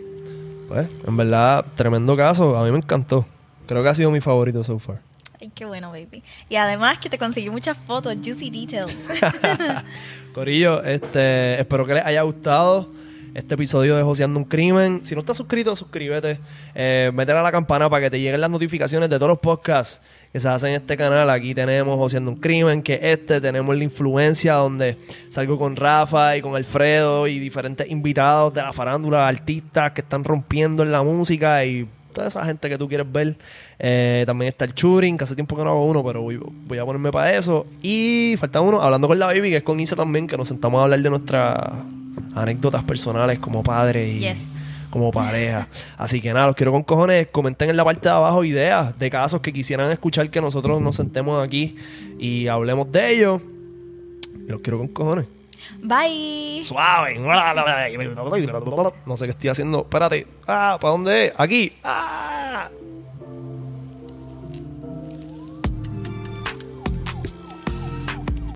Pues, 0.67 0.89
en 1.07 1.17
verdad, 1.17 1.65
tremendo 1.75 2.15
caso. 2.17 2.57
A 2.57 2.63
mí 2.65 2.71
me 2.71 2.77
encantó. 2.79 3.25
Creo 3.65 3.81
que 3.83 3.89
ha 3.89 3.95
sido 3.95 4.11
mi 4.11 4.19
favorito 4.21 4.63
so 4.63 4.77
far. 4.79 4.99
Ay, 5.41 5.51
qué 5.55 5.63
bueno, 5.63 5.91
baby. 5.91 6.21
Y 6.49 6.57
además 6.57 6.99
que 6.99 7.09
te 7.09 7.17
conseguí 7.17 7.49
muchas 7.49 7.77
fotos, 7.77 8.13
juicy 8.21 8.49
details. 8.49 8.93
Corillo, 10.33 10.83
este, 10.83 11.59
espero 11.61 11.85
que 11.85 11.93
les 11.93 12.05
haya 12.05 12.23
gustado 12.23 12.89
este 13.33 13.55
episodio 13.55 13.95
de 13.95 14.03
Joseando 14.03 14.37
un 14.37 14.43
Crimen. 14.43 14.99
Si 15.05 15.15
no 15.15 15.19
estás 15.19 15.37
suscrito, 15.37 15.73
suscríbete. 15.77 16.39
Eh, 16.75 17.11
métele 17.13 17.39
a 17.39 17.41
la 17.41 17.53
campana 17.53 17.89
para 17.89 18.03
que 18.03 18.09
te 18.09 18.19
lleguen 18.19 18.41
las 18.41 18.49
notificaciones 18.49 19.09
de 19.09 19.15
todos 19.15 19.29
los 19.29 19.39
podcasts 19.39 20.01
que 20.33 20.41
se 20.41 20.49
hacen 20.49 20.71
en 20.71 20.81
este 20.81 20.97
canal. 20.97 21.29
Aquí 21.29 21.55
tenemos 21.55 21.97
Joseando 21.97 22.31
un 22.31 22.39
Crimen, 22.41 22.81
que 22.83 22.99
este 23.01 23.39
tenemos 23.39 23.77
la 23.77 23.83
influencia 23.85 24.55
donde 24.55 24.97
salgo 25.29 25.57
con 25.57 25.77
Rafa 25.77 26.35
y 26.35 26.41
con 26.41 26.57
Alfredo 26.57 27.27
y 27.27 27.39
diferentes 27.39 27.89
invitados 27.89 28.53
de 28.53 28.61
la 28.61 28.73
farándula, 28.73 29.25
artistas 29.25 29.91
que 29.93 30.01
están 30.01 30.25
rompiendo 30.25 30.83
en 30.83 30.91
la 30.91 31.01
música 31.01 31.63
y 31.63 31.87
toda 32.13 32.27
esa 32.27 32.43
gente 32.45 32.69
que 32.69 32.77
tú 32.77 32.87
quieres 32.87 33.11
ver. 33.11 33.35
Eh, 33.79 34.23
también 34.25 34.49
está 34.49 34.65
el 34.65 34.73
Churing, 34.73 35.17
que 35.17 35.23
hace 35.23 35.35
tiempo 35.35 35.55
que 35.55 35.63
no 35.63 35.69
hago 35.71 35.85
uno, 35.85 36.03
pero 36.03 36.21
voy, 36.21 36.39
voy 36.41 36.77
a 36.77 36.85
ponerme 36.85 37.11
para 37.11 37.33
eso. 37.35 37.65
Y 37.81 38.35
falta 38.39 38.61
uno, 38.61 38.81
hablando 38.81 39.07
con 39.07 39.17
la 39.19 39.27
baby, 39.27 39.49
que 39.49 39.57
es 39.57 39.63
con 39.63 39.79
Isa 39.79 39.95
también, 39.95 40.27
que 40.27 40.37
nos 40.37 40.47
sentamos 40.47 40.79
a 40.79 40.83
hablar 40.83 40.99
de 41.01 41.09
nuestras 41.09 41.57
anécdotas 42.35 42.83
personales 42.83 43.39
como 43.39 43.63
padres 43.63 44.09
y 44.09 44.19
Yes. 44.19 44.49
como 44.89 45.11
pareja. 45.11 45.67
Así 45.97 46.19
que 46.21 46.33
nada, 46.33 46.47
los 46.47 46.55
quiero 46.55 46.71
con 46.71 46.83
cojones. 46.83 47.27
Comenten 47.31 47.69
en 47.69 47.77
la 47.77 47.83
parte 47.85 48.09
de 48.09 48.15
abajo 48.15 48.43
ideas 48.43 48.97
de 48.97 49.09
casos 49.09 49.39
que 49.41 49.53
quisieran 49.53 49.91
escuchar 49.91 50.29
que 50.29 50.41
nosotros 50.41 50.81
nos 50.81 50.95
sentemos 50.95 51.43
aquí 51.45 51.75
y 52.17 52.47
hablemos 52.47 52.91
de 52.91 53.13
ellos. 53.13 53.41
Y 54.47 54.51
los 54.51 54.61
quiero 54.61 54.79
con 54.79 54.87
cojones. 54.89 55.25
Bye. 55.79 56.63
Suave. 56.63 57.19
No 59.05 59.17
sé 59.17 59.25
qué 59.25 59.31
estoy 59.31 59.49
haciendo. 59.49 59.81
Espérate. 59.81 60.27
Ah, 60.47 60.77
¿para 60.79 60.91
dónde? 60.91 61.33
Aquí. 61.37 61.73
Ah. 61.83 62.69